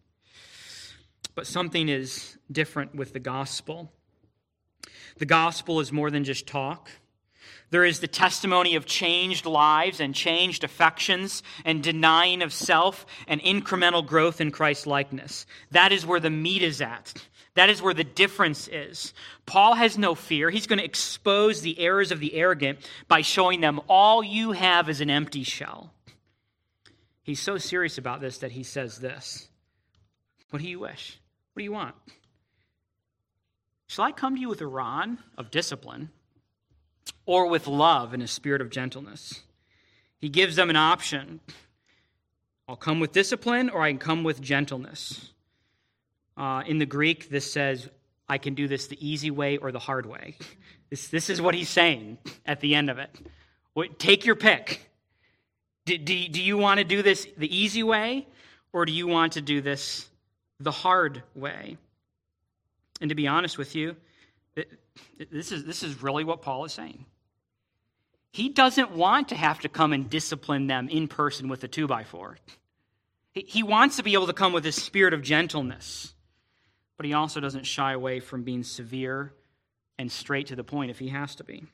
But 1.34 1.46
something 1.46 1.90
is 1.90 2.38
different 2.50 2.94
with 2.94 3.12
the 3.12 3.20
gospel. 3.20 3.92
The 5.18 5.26
gospel 5.26 5.80
is 5.80 5.92
more 5.92 6.10
than 6.10 6.24
just 6.24 6.46
talk. 6.46 6.90
There 7.68 7.84
is 7.84 8.00
the 8.00 8.08
testimony 8.08 8.74
of 8.74 8.86
changed 8.86 9.44
lives 9.44 10.00
and 10.00 10.14
changed 10.14 10.64
affections 10.64 11.42
and 11.66 11.82
denying 11.82 12.40
of 12.40 12.54
self 12.54 13.04
and 13.28 13.40
incremental 13.42 14.06
growth 14.06 14.40
in 14.40 14.50
Christ 14.50 14.86
likeness. 14.86 15.44
That 15.72 15.92
is 15.92 16.06
where 16.06 16.20
the 16.20 16.30
meat 16.30 16.62
is 16.62 16.80
at. 16.80 17.12
That 17.54 17.70
is 17.70 17.80
where 17.80 17.94
the 17.94 18.04
difference 18.04 18.68
is. 18.68 19.14
Paul 19.46 19.74
has 19.74 19.96
no 19.96 20.14
fear. 20.14 20.50
He's 20.50 20.66
going 20.66 20.80
to 20.80 20.84
expose 20.84 21.60
the 21.60 21.78
errors 21.78 22.10
of 22.10 22.18
the 22.18 22.34
arrogant 22.34 22.78
by 23.06 23.20
showing 23.20 23.60
them 23.60 23.80
all 23.88 24.24
you 24.24 24.52
have 24.52 24.88
is 24.88 25.00
an 25.00 25.10
empty 25.10 25.44
shell. 25.44 25.92
He's 27.22 27.40
so 27.40 27.56
serious 27.56 27.96
about 27.96 28.20
this 28.20 28.38
that 28.38 28.52
he 28.52 28.62
says 28.62 28.98
this 28.98 29.48
What 30.50 30.62
do 30.62 30.68
you 30.68 30.80
wish? 30.80 31.18
What 31.52 31.60
do 31.60 31.64
you 31.64 31.72
want? 31.72 31.94
Shall 33.86 34.04
I 34.04 34.12
come 34.12 34.34
to 34.34 34.40
you 34.40 34.48
with 34.48 34.60
a 34.60 34.66
rod 34.66 35.18
of 35.38 35.52
discipline 35.52 36.10
or 37.26 37.48
with 37.48 37.68
love 37.68 38.12
and 38.12 38.22
a 38.22 38.26
spirit 38.26 38.60
of 38.60 38.70
gentleness? 38.70 39.42
He 40.18 40.28
gives 40.28 40.56
them 40.56 40.70
an 40.70 40.76
option. 40.76 41.40
I'll 42.66 42.76
come 42.76 42.98
with 42.98 43.12
discipline 43.12 43.70
or 43.70 43.82
I 43.82 43.90
can 43.90 43.98
come 43.98 44.24
with 44.24 44.40
gentleness. 44.40 45.30
Uh, 46.36 46.62
in 46.66 46.78
the 46.78 46.86
Greek, 46.86 47.30
this 47.30 47.50
says, 47.50 47.88
I 48.28 48.38
can 48.38 48.54
do 48.54 48.66
this 48.68 48.86
the 48.88 49.06
easy 49.06 49.30
way 49.30 49.56
or 49.56 49.72
the 49.72 49.78
hard 49.78 50.06
way. 50.06 50.36
This, 50.90 51.08
this 51.08 51.30
is 51.30 51.40
what 51.40 51.54
he's 51.54 51.70
saying 51.70 52.18
at 52.46 52.60
the 52.60 52.74
end 52.76 52.88
of 52.88 52.98
it. 52.98 53.10
Take 53.98 54.26
your 54.26 54.36
pick. 54.36 54.88
Do, 55.86 55.98
do, 55.98 56.28
do 56.28 56.40
you 56.40 56.56
want 56.56 56.78
to 56.78 56.84
do 56.84 57.02
this 57.02 57.26
the 57.36 57.52
easy 57.56 57.82
way 57.82 58.28
Or 58.72 58.84
do 58.84 58.92
you 58.92 59.06
want 59.06 59.32
to 59.32 59.40
do 59.40 59.60
this 59.60 60.08
the 60.60 60.70
hard 60.70 61.22
way? 61.34 61.78
And 63.00 63.08
to 63.08 63.14
be 63.14 63.26
honest 63.26 63.58
with 63.58 63.74
you, 63.74 63.96
this 65.30 65.52
is, 65.52 65.64
this 65.64 65.82
is 65.82 66.02
really 66.02 66.24
what 66.24 66.42
Paul 66.42 66.64
is 66.64 66.72
saying. 66.72 67.06
He 68.32 68.48
doesn't 68.48 68.90
want 68.90 69.28
to 69.28 69.36
have 69.36 69.60
to 69.60 69.68
come 69.68 69.92
and 69.92 70.10
discipline 70.10 70.66
them 70.66 70.88
in 70.88 71.06
person 71.06 71.48
with 71.48 71.62
a 71.64 71.68
two 71.68 71.86
by 71.86 72.04
four. 72.04 72.36
He 73.32 73.62
wants 73.62 73.96
to 73.96 74.02
be 74.02 74.14
able 74.14 74.26
to 74.26 74.32
come 74.32 74.52
with 74.52 74.66
a 74.66 74.72
spirit 74.72 75.14
of 75.14 75.22
gentleness, 75.22 76.13
but 76.96 77.06
he 77.06 77.12
also 77.12 77.40
doesn't 77.40 77.66
shy 77.66 77.92
away 77.92 78.20
from 78.20 78.42
being 78.42 78.62
severe 78.62 79.32
and 79.98 80.10
straight 80.10 80.48
to 80.48 80.56
the 80.56 80.64
point 80.64 80.90
if 80.90 80.98
he 80.98 81.08
has 81.08 81.34
to 81.36 81.44
be. 81.44 81.64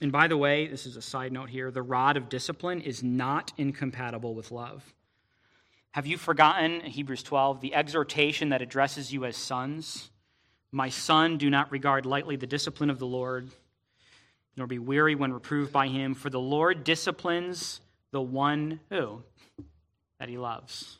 And 0.00 0.12
by 0.12 0.28
the 0.28 0.36
way, 0.36 0.66
this 0.68 0.86
is 0.86 0.96
a 0.96 1.02
side 1.02 1.32
note 1.32 1.50
here 1.50 1.70
the 1.70 1.82
rod 1.82 2.16
of 2.16 2.28
discipline 2.28 2.80
is 2.80 3.02
not 3.02 3.52
incompatible 3.56 4.34
with 4.34 4.50
love. 4.50 4.94
Have 5.92 6.06
you 6.06 6.16
forgotten, 6.16 6.80
Hebrews 6.80 7.22
12, 7.22 7.60
the 7.60 7.74
exhortation 7.74 8.50
that 8.50 8.62
addresses 8.62 9.12
you 9.12 9.24
as 9.24 9.36
sons? 9.36 10.10
My 10.70 10.90
son, 10.90 11.38
do 11.38 11.48
not 11.48 11.72
regard 11.72 12.06
lightly 12.06 12.36
the 12.36 12.46
discipline 12.46 12.90
of 12.90 12.98
the 12.98 13.06
Lord, 13.06 13.50
nor 14.56 14.66
be 14.66 14.78
weary 14.78 15.14
when 15.14 15.32
reproved 15.32 15.72
by 15.72 15.88
him, 15.88 16.14
for 16.14 16.30
the 16.30 16.38
Lord 16.38 16.84
disciplines 16.84 17.80
the 18.10 18.20
one 18.20 18.80
who? 18.90 19.22
That 20.20 20.28
he 20.28 20.36
loves, 20.36 20.98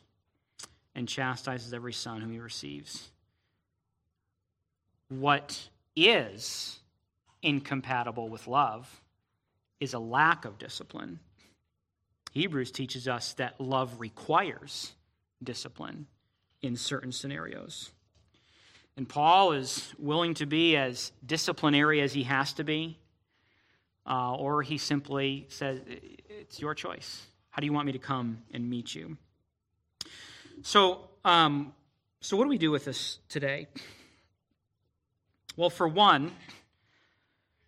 and 0.95 1.07
chastises 1.07 1.73
every 1.73 1.93
son 1.93 2.21
whom 2.21 2.31
he 2.31 2.39
receives. 2.39 3.09
What 5.09 5.69
is 5.95 6.79
incompatible 7.41 8.29
with 8.29 8.47
love 8.47 8.89
is 9.79 9.93
a 9.93 9.99
lack 9.99 10.45
of 10.45 10.57
discipline. 10.57 11.19
Hebrews 12.31 12.71
teaches 12.71 13.07
us 13.07 13.33
that 13.33 13.59
love 13.59 13.99
requires 13.99 14.93
discipline 15.43 16.07
in 16.61 16.75
certain 16.75 17.11
scenarios. 17.11 17.91
And 18.97 19.07
Paul 19.07 19.53
is 19.53 19.93
willing 19.97 20.33
to 20.35 20.45
be 20.45 20.75
as 20.75 21.11
disciplinary 21.25 22.01
as 22.01 22.11
he 22.13 22.23
has 22.23 22.53
to 22.53 22.63
be, 22.63 22.99
uh, 24.05 24.35
or 24.35 24.61
he 24.61 24.77
simply 24.77 25.45
says, 25.49 25.79
It's 26.29 26.59
your 26.59 26.75
choice. 26.75 27.25
How 27.49 27.61
do 27.61 27.65
you 27.65 27.73
want 27.73 27.85
me 27.85 27.93
to 27.93 27.99
come 27.99 28.43
and 28.51 28.69
meet 28.69 28.93
you? 28.93 29.17
So, 30.61 31.09
um, 31.23 31.73
so 32.21 32.35
what 32.35 32.43
do 32.43 32.49
we 32.49 32.57
do 32.57 32.71
with 32.71 32.85
this 32.85 33.19
today? 33.29 33.67
Well, 35.55 35.69
for 35.69 35.87
one, 35.87 36.31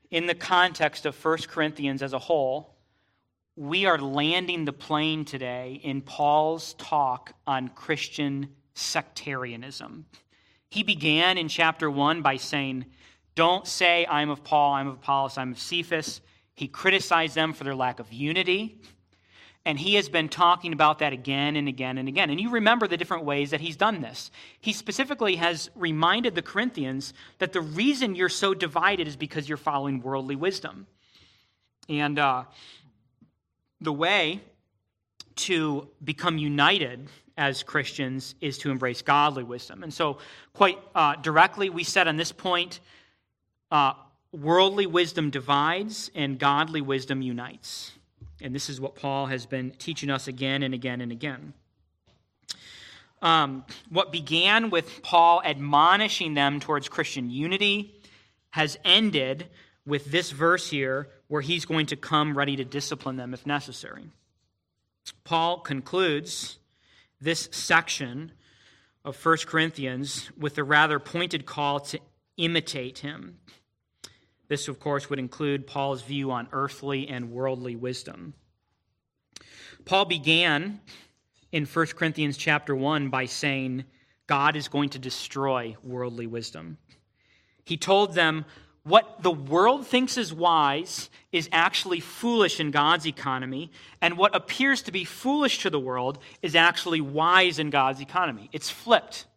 in 0.10 0.26
the 0.26 0.36
context 0.36 1.06
of 1.06 1.16
1 1.24 1.38
Corinthians 1.48 2.04
as 2.04 2.14
a 2.14 2.20
whole, 2.20 2.76
we 3.56 3.86
are 3.86 3.98
landing 3.98 4.66
the 4.66 4.74
plane 4.74 5.26
today 5.26 5.80
in 5.84 6.02
Paul's 6.02 6.74
talk 6.74 7.34
on 7.48 7.70
Christian 7.70 8.50
sectarianism. 8.74 10.06
He 10.70 10.84
began 10.84 11.38
in 11.38 11.48
chapter 11.48 11.90
1 11.90 12.22
by 12.22 12.38
saying, 12.38 12.86
Don't 13.36 13.68
say, 13.68 14.06
I'm 14.10 14.30
of 14.30 14.44
Paul, 14.44 14.74
I'm 14.74 14.88
of 14.88 14.96
Apollos, 14.96 15.38
I'm 15.38 15.52
of 15.52 15.60
Cephas. 15.60 16.22
He 16.54 16.68
criticized 16.68 17.36
them 17.36 17.54
for 17.54 17.64
their 17.64 17.76
lack 17.76 18.00
of 18.00 18.12
unity. 18.12 18.82
And 19.64 19.78
he 19.78 19.94
has 19.96 20.10
been 20.10 20.28
talking 20.28 20.74
about 20.74 21.00
that 21.00 21.14
again 21.14 21.56
and 21.56 21.68
again 21.68 22.00
and 22.00 22.08
again. 22.08 22.32
And 22.32 22.42
you 22.42 22.50
remember 22.50 22.88
the 22.88 22.98
different 22.98 23.26
ways 23.26 23.52
that 23.52 23.62
he's 23.62 23.76
done 23.76 24.02
this. 24.02 24.32
He 24.60 24.74
specifically 24.74 25.36
has 25.36 25.70
reminded 25.76 26.34
the 26.34 26.42
Corinthians 26.42 27.14
that 27.38 27.54
the 27.54 27.62
reason 27.62 28.16
you're 28.16 28.30
so 28.30 28.56
divided 28.56 29.08
is 29.08 29.16
because 29.16 29.48
you're 29.48 29.58
following 29.58 30.02
worldly 30.02 30.36
wisdom. 30.36 30.88
And 31.88 32.18
uh, 32.18 32.46
the 33.82 33.94
way 33.94 34.42
to 35.36 35.88
become 36.04 36.38
united 36.38 37.08
as 37.38 37.64
Christians 37.64 38.36
is 38.42 38.58
to 38.60 38.72
embrace 38.72 39.02
godly 39.02 39.44
wisdom. 39.44 39.84
And 39.84 39.94
so, 39.94 40.18
quite 40.54 40.80
uh, 40.94 41.16
directly, 41.16 41.70
we 41.70 41.84
said 41.84 42.08
on 42.08 42.18
this 42.18 42.32
point 42.32 42.80
uh, 43.72 43.94
worldly 44.32 44.86
wisdom 44.86 45.30
divides 45.30 46.12
and 46.14 46.38
godly 46.38 46.82
wisdom 46.82 47.22
unites. 47.22 47.92
And 48.42 48.54
this 48.56 48.70
is 48.70 48.82
what 48.82 48.96
Paul 48.96 49.28
has 49.28 49.46
been 49.46 49.72
teaching 49.72 50.10
us 50.10 50.28
again 50.28 50.64
and 50.64 50.74
again 50.74 51.02
and 51.02 51.12
again. 51.12 51.54
Um, 53.22 53.66
what 53.90 54.12
began 54.12 54.72
with 54.72 55.04
Paul 55.04 55.42
admonishing 55.46 56.34
them 56.34 56.60
towards 56.60 56.90
Christian 56.90 57.30
unity 57.30 57.94
has 58.50 58.78
ended 58.84 59.48
with 59.86 60.06
this 60.12 60.32
verse 60.32 60.70
here 60.70 61.08
where 61.28 61.42
he's 61.42 61.66
going 61.66 61.86
to 61.88 61.96
come 61.96 62.38
ready 62.38 62.56
to 62.56 62.66
discipline 62.66 63.16
them 63.16 63.34
if 63.34 63.46
necessary. 63.46 64.06
Paul 65.24 65.60
concludes 65.60 66.58
this 67.20 67.48
section 67.52 68.32
of 69.06 69.24
1 69.24 69.38
Corinthians 69.46 70.30
with 70.38 70.58
a 70.58 70.64
rather 70.64 71.00
pointed 71.00 71.46
call 71.46 71.80
to 71.80 72.00
imitate 72.38 73.00
him. 73.00 73.38
This, 74.52 74.68
of 74.68 74.82
course, 74.82 75.10
would 75.10 75.18
include 75.18 75.66
Paul's 75.66 76.02
view 76.02 76.30
on 76.32 76.50
earthly 76.52 77.08
and 77.08 77.32
worldly 77.32 77.78
wisdom. 77.78 78.34
Paul 79.86 80.04
began 80.04 80.82
in 81.54 81.66
1 81.66 81.86
Corinthians 81.96 82.36
chapter 82.36 82.76
1 82.76 83.08
by 83.08 83.28
saying, 83.28 83.86
God 84.28 84.58
is 84.58 84.68
going 84.68 84.90
to 84.90 85.00
destroy 85.00 85.78
worldly 85.82 86.28
wisdom. 86.28 86.80
He 87.64 87.78
told 87.78 88.14
them, 88.14 88.44
what 88.84 89.24
the 89.24 89.32
world 89.32 89.88
thinks 89.88 90.18
is 90.18 90.34
wise 90.34 91.10
is 91.32 91.48
actually 91.54 92.02
foolish 92.02 92.60
in 92.60 92.72
God's 92.72 93.08
economy, 93.08 93.72
and 94.02 94.18
what 94.18 94.36
appears 94.36 94.82
to 94.82 94.92
be 94.92 95.06
foolish 95.06 95.60
to 95.60 95.70
the 95.70 95.80
world 95.80 96.20
is 96.42 96.56
actually 96.56 97.00
wise 97.00 97.58
in 97.58 97.70
God's 97.70 98.02
economy. 98.02 98.50
It's 98.52 98.70
flipped. 98.70 99.28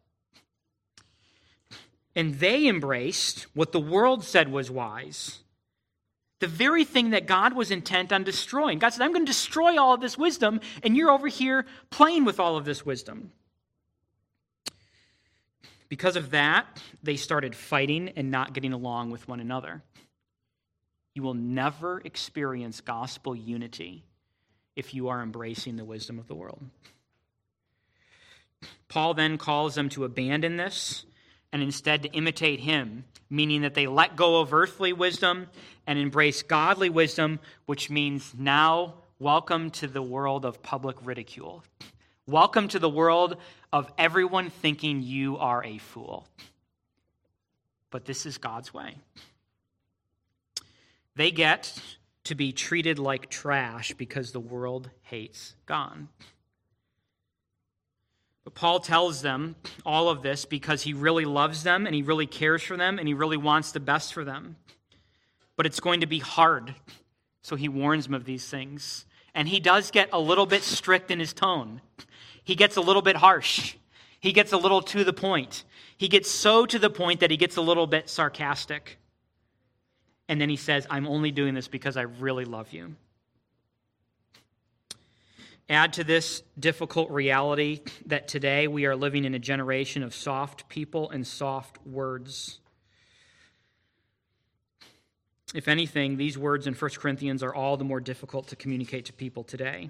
And 2.16 2.34
they 2.34 2.66
embraced 2.66 3.46
what 3.54 3.72
the 3.72 3.80
world 3.80 4.24
said 4.24 4.50
was 4.50 4.70
wise. 4.70 5.40
The 6.40 6.46
very 6.46 6.84
thing 6.84 7.10
that 7.10 7.26
God 7.26 7.54
was 7.54 7.70
intent 7.70 8.12
on 8.12 8.22
destroying. 8.24 8.78
God 8.78 8.90
said, 8.90 9.02
I'm 9.02 9.12
going 9.12 9.24
to 9.24 9.32
destroy 9.32 9.80
all 9.80 9.94
of 9.94 10.00
this 10.00 10.18
wisdom, 10.18 10.60
and 10.82 10.96
you're 10.96 11.10
over 11.10 11.28
here 11.28 11.64
playing 11.90 12.24
with 12.24 12.38
all 12.38 12.56
of 12.56 12.64
this 12.64 12.84
wisdom. 12.84 13.32
Because 15.88 16.16
of 16.16 16.30
that, 16.30 16.82
they 17.02 17.16
started 17.16 17.54
fighting 17.54 18.10
and 18.16 18.30
not 18.30 18.52
getting 18.52 18.72
along 18.72 19.10
with 19.10 19.28
one 19.28 19.40
another. 19.40 19.82
You 21.14 21.22
will 21.22 21.34
never 21.34 22.00
experience 22.00 22.80
gospel 22.80 23.36
unity 23.36 24.04
if 24.74 24.92
you 24.92 25.08
are 25.08 25.22
embracing 25.22 25.76
the 25.76 25.84
wisdom 25.84 26.18
of 26.18 26.26
the 26.26 26.34
world. 26.34 26.62
Paul 28.88 29.14
then 29.14 29.38
calls 29.38 29.76
them 29.76 29.88
to 29.90 30.04
abandon 30.04 30.56
this 30.56 31.04
and 31.54 31.62
instead 31.62 32.02
to 32.02 32.08
imitate 32.10 32.58
him, 32.58 33.04
meaning 33.30 33.62
that 33.62 33.74
they 33.74 33.86
let 33.86 34.16
go 34.16 34.40
of 34.40 34.52
earthly 34.52 34.92
wisdom 34.92 35.46
and 35.86 36.00
embrace 36.00 36.42
godly 36.42 36.90
wisdom, 36.90 37.38
which 37.66 37.88
means 37.88 38.34
now 38.36 38.94
welcome 39.20 39.70
to 39.70 39.86
the 39.86 40.02
world 40.02 40.44
of 40.44 40.60
public 40.64 40.96
ridicule. 41.04 41.62
Welcome 42.26 42.66
to 42.68 42.80
the 42.80 42.88
world 42.88 43.36
of 43.72 43.88
everyone 43.96 44.50
thinking 44.50 45.00
you 45.00 45.38
are 45.38 45.62
a 45.62 45.78
fool. 45.78 46.26
But 47.92 48.04
this 48.04 48.26
is 48.26 48.36
God's 48.36 48.74
way. 48.74 48.96
They 51.14 51.30
get 51.30 51.80
to 52.24 52.34
be 52.34 52.50
treated 52.50 52.98
like 52.98 53.30
trash 53.30 53.92
because 53.92 54.32
the 54.32 54.40
world 54.40 54.90
hates 55.02 55.54
God. 55.66 56.08
But 58.44 58.54
Paul 58.54 58.80
tells 58.80 59.22
them 59.22 59.56
all 59.86 60.10
of 60.10 60.22
this 60.22 60.44
because 60.44 60.82
he 60.82 60.92
really 60.92 61.24
loves 61.24 61.62
them 61.62 61.86
and 61.86 61.94
he 61.94 62.02
really 62.02 62.26
cares 62.26 62.62
for 62.62 62.76
them 62.76 62.98
and 62.98 63.08
he 63.08 63.14
really 63.14 63.38
wants 63.38 63.72
the 63.72 63.80
best 63.80 64.12
for 64.12 64.22
them. 64.22 64.56
But 65.56 65.66
it's 65.66 65.80
going 65.80 66.00
to 66.00 66.06
be 66.06 66.18
hard. 66.18 66.74
So 67.42 67.56
he 67.56 67.68
warns 67.68 68.04
them 68.04 68.14
of 68.14 68.24
these 68.24 68.48
things. 68.48 69.06
And 69.34 69.48
he 69.48 69.60
does 69.60 69.90
get 69.90 70.10
a 70.12 70.20
little 70.20 70.46
bit 70.46 70.62
strict 70.62 71.10
in 71.10 71.18
his 71.18 71.32
tone. 71.32 71.80
He 72.44 72.54
gets 72.54 72.76
a 72.76 72.80
little 72.80 73.02
bit 73.02 73.16
harsh. 73.16 73.76
He 74.20 74.32
gets 74.32 74.52
a 74.52 74.56
little 74.56 74.82
to 74.82 75.04
the 75.04 75.12
point. 75.12 75.64
He 75.96 76.08
gets 76.08 76.30
so 76.30 76.66
to 76.66 76.78
the 76.78 76.90
point 76.90 77.20
that 77.20 77.30
he 77.30 77.36
gets 77.36 77.56
a 77.56 77.62
little 77.62 77.86
bit 77.86 78.08
sarcastic. 78.08 78.98
And 80.28 80.40
then 80.40 80.48
he 80.48 80.56
says, 80.56 80.86
I'm 80.90 81.06
only 81.06 81.30
doing 81.30 81.54
this 81.54 81.68
because 81.68 81.96
I 81.96 82.02
really 82.02 82.44
love 82.44 82.72
you. 82.72 82.94
Add 85.68 85.94
to 85.94 86.04
this 86.04 86.42
difficult 86.58 87.10
reality 87.10 87.80
that 88.06 88.28
today 88.28 88.68
we 88.68 88.84
are 88.84 88.94
living 88.94 89.24
in 89.24 89.34
a 89.34 89.38
generation 89.38 90.02
of 90.02 90.14
soft 90.14 90.68
people 90.68 91.08
and 91.10 91.26
soft 91.26 91.78
words. 91.86 92.58
If 95.54 95.66
anything, 95.66 96.18
these 96.18 96.36
words 96.36 96.66
in 96.66 96.74
1 96.74 96.90
Corinthians 96.98 97.42
are 97.42 97.54
all 97.54 97.78
the 97.78 97.84
more 97.84 98.00
difficult 98.00 98.48
to 98.48 98.56
communicate 98.56 99.06
to 99.06 99.14
people 99.14 99.42
today. 99.42 99.88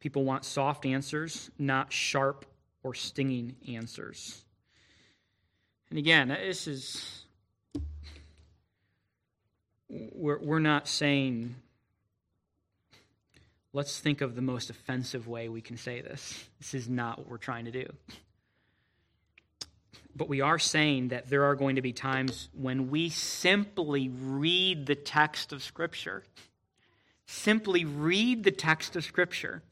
People 0.00 0.24
want 0.24 0.44
soft 0.44 0.84
answers, 0.84 1.50
not 1.58 1.92
sharp 1.92 2.44
or 2.82 2.92
stinging 2.92 3.56
answers. 3.68 4.44
And 5.88 5.98
again, 5.98 6.28
this 6.28 6.66
is, 6.66 7.24
we're, 9.88 10.40
we're 10.40 10.58
not 10.58 10.88
saying 10.88 11.54
let's 13.72 13.98
think 13.98 14.20
of 14.20 14.34
the 14.34 14.42
most 14.42 14.70
offensive 14.70 15.28
way 15.28 15.48
we 15.48 15.60
can 15.60 15.76
say 15.76 16.00
this. 16.00 16.48
This 16.58 16.74
is 16.74 16.88
not 16.88 17.18
what 17.18 17.28
we're 17.28 17.36
trying 17.38 17.66
to 17.66 17.70
do. 17.70 17.86
But 20.14 20.28
we 20.28 20.40
are 20.40 20.58
saying 20.58 21.08
that 21.08 21.28
there 21.28 21.44
are 21.44 21.54
going 21.54 21.76
to 21.76 21.82
be 21.82 21.92
times 21.92 22.48
when 22.54 22.88
we 22.88 23.10
simply 23.10 24.08
read 24.08 24.86
the 24.86 24.94
text 24.94 25.52
of 25.52 25.62
Scripture, 25.62 26.24
simply 27.26 27.84
read 27.84 28.42
the 28.42 28.50
text 28.50 28.96
of 28.96 29.04
Scripture, 29.04 29.62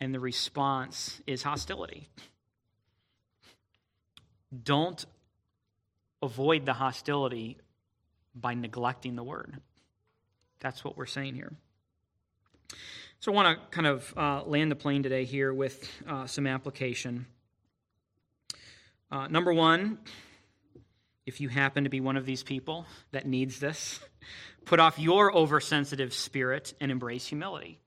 and 0.00 0.12
the 0.12 0.18
response 0.18 1.20
is 1.26 1.44
hostility. 1.44 2.08
Don't 4.64 5.04
avoid 6.20 6.66
the 6.66 6.72
hostility 6.72 7.58
by 8.34 8.54
neglecting 8.54 9.14
the 9.14 9.22
word. 9.22 9.60
That's 10.58 10.84
what 10.84 10.96
we're 10.96 11.06
saying 11.06 11.36
here. 11.36 11.52
So 13.20 13.32
I 13.32 13.34
want 13.34 13.58
to 13.58 13.66
kind 13.76 13.86
of 13.86 14.14
uh, 14.16 14.42
land 14.44 14.70
the 14.70 14.76
plane 14.76 15.02
today 15.02 15.24
here 15.24 15.52
with 15.52 15.90
uh, 16.08 16.26
some 16.26 16.46
application. 16.46 17.26
Uh, 19.10 19.26
number 19.28 19.52
one, 19.52 19.98
if 21.26 21.40
you 21.40 21.48
happen 21.48 21.84
to 21.84 21.90
be 21.90 22.00
one 22.00 22.16
of 22.16 22.24
these 22.24 22.42
people 22.42 22.86
that 23.12 23.26
needs 23.26 23.60
this, 23.60 24.00
put 24.64 24.80
off 24.80 24.98
your 24.98 25.36
oversensitive 25.36 26.14
spirit 26.14 26.74
and 26.80 26.90
embrace 26.90 27.26
humility. 27.26 27.78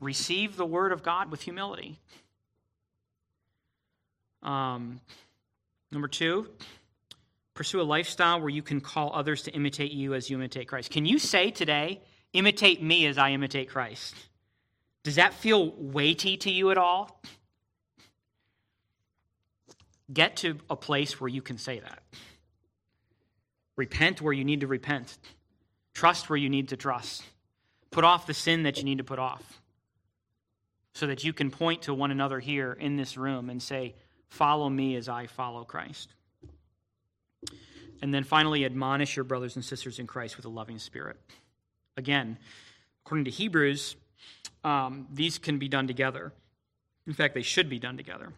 Receive 0.00 0.56
the 0.56 0.66
word 0.66 0.92
of 0.92 1.02
God 1.02 1.30
with 1.30 1.42
humility. 1.42 1.98
Um, 4.42 5.00
number 5.90 6.08
two, 6.08 6.48
pursue 7.58 7.80
a 7.80 7.82
lifestyle 7.82 8.40
where 8.40 8.50
you 8.50 8.62
can 8.62 8.80
call 8.80 9.10
others 9.12 9.42
to 9.42 9.50
imitate 9.50 9.90
you 9.90 10.14
as 10.14 10.30
you 10.30 10.36
imitate 10.36 10.68
Christ. 10.68 10.92
Can 10.92 11.04
you 11.04 11.18
say 11.18 11.50
today, 11.50 12.00
imitate 12.32 12.80
me 12.80 13.04
as 13.06 13.18
I 13.18 13.30
imitate 13.30 13.68
Christ? 13.68 14.14
Does 15.02 15.16
that 15.16 15.34
feel 15.34 15.72
weighty 15.76 16.36
to 16.36 16.52
you 16.52 16.70
at 16.70 16.78
all? 16.78 17.20
Get 20.12 20.36
to 20.36 20.58
a 20.70 20.76
place 20.76 21.20
where 21.20 21.26
you 21.26 21.42
can 21.42 21.58
say 21.58 21.80
that. 21.80 22.00
Repent 23.74 24.22
where 24.22 24.32
you 24.32 24.44
need 24.44 24.60
to 24.60 24.68
repent. 24.68 25.18
Trust 25.94 26.30
where 26.30 26.36
you 26.36 26.48
need 26.48 26.68
to 26.68 26.76
trust. 26.76 27.24
Put 27.90 28.04
off 28.04 28.24
the 28.28 28.34
sin 28.34 28.62
that 28.62 28.78
you 28.78 28.84
need 28.84 28.98
to 28.98 29.04
put 29.04 29.18
off. 29.18 29.60
So 30.94 31.08
that 31.08 31.24
you 31.24 31.32
can 31.32 31.50
point 31.50 31.82
to 31.82 31.92
one 31.92 32.12
another 32.12 32.38
here 32.38 32.72
in 32.72 32.96
this 32.96 33.16
room 33.16 33.50
and 33.50 33.60
say, 33.60 33.96
Follow 34.28 34.70
me 34.70 34.94
as 34.94 35.08
I 35.08 35.26
follow 35.26 35.64
Christ. 35.64 36.14
And 38.00 38.14
then 38.14 38.24
finally, 38.24 38.64
admonish 38.64 39.16
your 39.16 39.24
brothers 39.24 39.56
and 39.56 39.64
sisters 39.64 39.98
in 39.98 40.06
Christ 40.06 40.36
with 40.36 40.46
a 40.46 40.48
loving 40.48 40.78
spirit. 40.78 41.16
Again, 41.96 42.38
according 43.04 43.24
to 43.24 43.30
Hebrews, 43.30 43.96
um, 44.64 45.06
these 45.12 45.38
can 45.38 45.58
be 45.58 45.68
done 45.68 45.86
together. 45.86 46.32
In 47.06 47.12
fact, 47.12 47.34
they 47.34 47.42
should 47.42 47.68
be 47.68 47.78
done 47.78 47.96
together. 47.96 48.32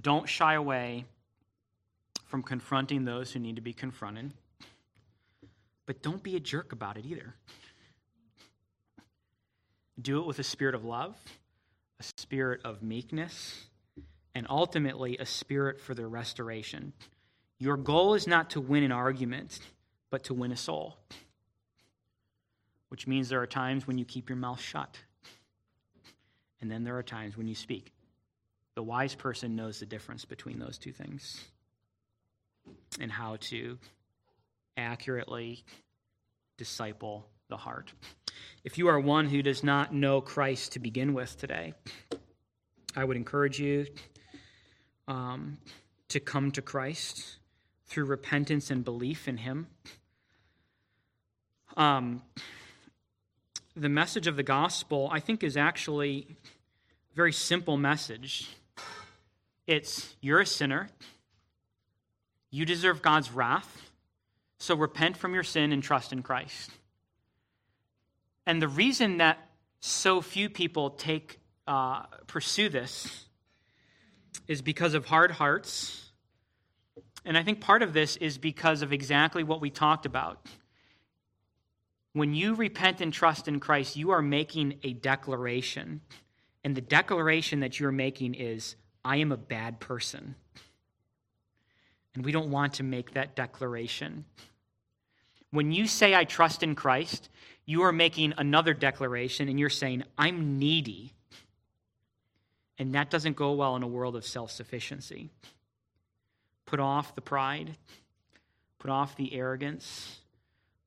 Don't 0.00 0.28
shy 0.28 0.54
away 0.54 1.04
from 2.26 2.42
confronting 2.42 3.04
those 3.04 3.30
who 3.30 3.38
need 3.38 3.56
to 3.56 3.62
be 3.62 3.74
confronted, 3.74 4.32
but 5.84 6.02
don't 6.02 6.22
be 6.22 6.34
a 6.34 6.40
jerk 6.40 6.72
about 6.72 6.96
it 6.96 7.04
either. 7.04 7.34
Do 10.00 10.20
it 10.20 10.26
with 10.26 10.38
a 10.38 10.44
spirit 10.44 10.74
of 10.74 10.84
love 10.84 11.14
a 12.02 12.20
spirit 12.20 12.60
of 12.64 12.82
meekness, 12.82 13.66
and 14.34 14.46
ultimately 14.48 15.18
a 15.18 15.26
spirit 15.26 15.80
for 15.80 15.94
their 15.94 16.08
restoration. 16.08 16.92
Your 17.58 17.76
goal 17.76 18.14
is 18.14 18.26
not 18.26 18.50
to 18.50 18.60
win 18.60 18.82
an 18.82 18.92
argument, 18.92 19.58
but 20.10 20.24
to 20.24 20.34
win 20.34 20.52
a 20.52 20.56
soul, 20.56 20.96
which 22.88 23.06
means 23.06 23.28
there 23.28 23.42
are 23.42 23.46
times 23.46 23.86
when 23.86 23.98
you 23.98 24.04
keep 24.04 24.28
your 24.28 24.36
mouth 24.36 24.60
shut, 24.60 24.98
and 26.60 26.70
then 26.70 26.84
there 26.84 26.96
are 26.96 27.02
times 27.02 27.36
when 27.36 27.46
you 27.46 27.54
speak. 27.54 27.92
The 28.74 28.82
wise 28.82 29.14
person 29.14 29.54
knows 29.54 29.80
the 29.80 29.86
difference 29.86 30.24
between 30.24 30.58
those 30.58 30.78
two 30.78 30.92
things 30.92 31.44
and 33.00 33.12
how 33.12 33.36
to 33.40 33.78
accurately 34.76 35.62
disciple 36.56 37.26
the 37.48 37.56
heart. 37.56 37.92
If 38.64 38.78
you 38.78 38.88
are 38.88 38.98
one 38.98 39.26
who 39.28 39.42
does 39.42 39.62
not 39.62 39.92
know 39.92 40.20
Christ 40.20 40.72
to 40.72 40.78
begin 40.78 41.12
with 41.12 41.38
today, 41.38 41.74
I 42.96 43.04
would 43.04 43.16
encourage 43.16 43.58
you 43.58 43.86
um, 45.08 45.58
to 46.08 46.20
come 46.20 46.50
to 46.52 46.62
Christ 46.62 47.38
through 47.86 48.04
repentance 48.04 48.70
and 48.70 48.84
belief 48.84 49.28
in 49.28 49.38
Him. 49.38 49.66
Um, 51.76 52.22
the 53.74 53.88
message 53.88 54.26
of 54.26 54.36
the 54.36 54.42
gospel, 54.42 55.08
I 55.10 55.20
think, 55.20 55.42
is 55.42 55.56
actually 55.56 56.26
a 57.12 57.16
very 57.16 57.32
simple 57.32 57.76
message. 57.76 58.48
It's 59.66 60.14
you're 60.20 60.40
a 60.40 60.46
sinner, 60.46 60.88
you 62.50 62.66
deserve 62.66 63.00
God's 63.00 63.32
wrath, 63.32 63.90
so 64.58 64.74
repent 64.74 65.16
from 65.16 65.34
your 65.34 65.42
sin 65.42 65.72
and 65.72 65.82
trust 65.82 66.12
in 66.12 66.22
Christ. 66.22 66.70
And 68.46 68.60
the 68.60 68.68
reason 68.68 69.18
that 69.18 69.38
so 69.80 70.20
few 70.20 70.48
people 70.48 70.90
take 70.90 71.38
uh, 71.66 72.02
pursue 72.26 72.68
this 72.68 73.26
is 74.48 74.62
because 74.62 74.94
of 74.94 75.06
hard 75.06 75.30
hearts. 75.30 76.10
And 77.24 77.38
I 77.38 77.42
think 77.42 77.60
part 77.60 77.82
of 77.82 77.92
this 77.92 78.16
is 78.16 78.38
because 78.38 78.82
of 78.82 78.92
exactly 78.92 79.44
what 79.44 79.60
we 79.60 79.70
talked 79.70 80.06
about. 80.06 80.44
When 82.12 82.34
you 82.34 82.54
repent 82.54 83.00
and 83.00 83.12
trust 83.12 83.48
in 83.48 83.60
Christ, 83.60 83.96
you 83.96 84.10
are 84.10 84.22
making 84.22 84.78
a 84.82 84.92
declaration. 84.92 86.00
And 86.64 86.76
the 86.76 86.80
declaration 86.80 87.60
that 87.60 87.80
you're 87.80 87.92
making 87.92 88.34
is, 88.34 88.76
I 89.04 89.16
am 89.16 89.32
a 89.32 89.36
bad 89.36 89.80
person. 89.80 90.34
And 92.14 92.24
we 92.24 92.32
don't 92.32 92.50
want 92.50 92.74
to 92.74 92.82
make 92.82 93.14
that 93.14 93.34
declaration. 93.34 94.24
When 95.50 95.72
you 95.72 95.86
say, 95.86 96.14
I 96.14 96.24
trust 96.24 96.62
in 96.62 96.74
Christ, 96.74 97.28
you 97.64 97.82
are 97.82 97.92
making 97.92 98.34
another 98.36 98.74
declaration 98.74 99.48
and 99.48 99.58
you're 99.58 99.70
saying, 99.70 100.04
I'm 100.18 100.58
needy. 100.58 101.14
And 102.82 102.96
that 102.96 103.10
doesn't 103.10 103.36
go 103.36 103.52
well 103.52 103.76
in 103.76 103.84
a 103.84 103.86
world 103.86 104.16
of 104.16 104.26
self 104.26 104.50
sufficiency. 104.50 105.30
Put 106.66 106.80
off 106.80 107.14
the 107.14 107.20
pride, 107.20 107.76
put 108.80 108.90
off 108.90 109.14
the 109.14 109.32
arrogance, 109.34 110.18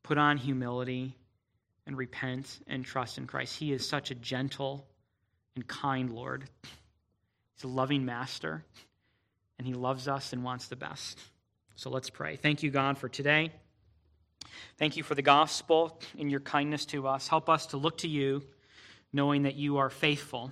put 0.03 0.17
on 0.17 0.35
humility, 0.35 1.15
and 1.87 1.97
repent 1.97 2.59
and 2.67 2.83
trust 2.83 3.17
in 3.17 3.27
Christ. 3.27 3.57
He 3.57 3.71
is 3.71 3.87
such 3.87 4.11
a 4.11 4.15
gentle 4.15 4.85
and 5.55 5.65
kind 5.65 6.11
Lord. 6.11 6.43
He's 7.55 7.63
a 7.63 7.69
loving 7.69 8.03
master, 8.03 8.65
and 9.57 9.65
He 9.65 9.73
loves 9.73 10.09
us 10.09 10.33
and 10.33 10.43
wants 10.43 10.67
the 10.67 10.75
best. 10.75 11.17
So 11.75 11.89
let's 11.89 12.09
pray. 12.09 12.35
Thank 12.35 12.61
you, 12.61 12.71
God, 12.71 12.97
for 12.97 13.07
today. 13.07 13.53
Thank 14.77 14.97
you 14.97 15.03
for 15.03 15.15
the 15.15 15.21
gospel 15.21 16.01
and 16.19 16.29
your 16.29 16.41
kindness 16.41 16.83
to 16.87 17.07
us. 17.07 17.29
Help 17.29 17.49
us 17.49 17.67
to 17.67 17.77
look 17.77 17.99
to 17.99 18.09
you, 18.09 18.43
knowing 19.13 19.43
that 19.43 19.55
you 19.55 19.77
are 19.77 19.89
faithful. 19.89 20.51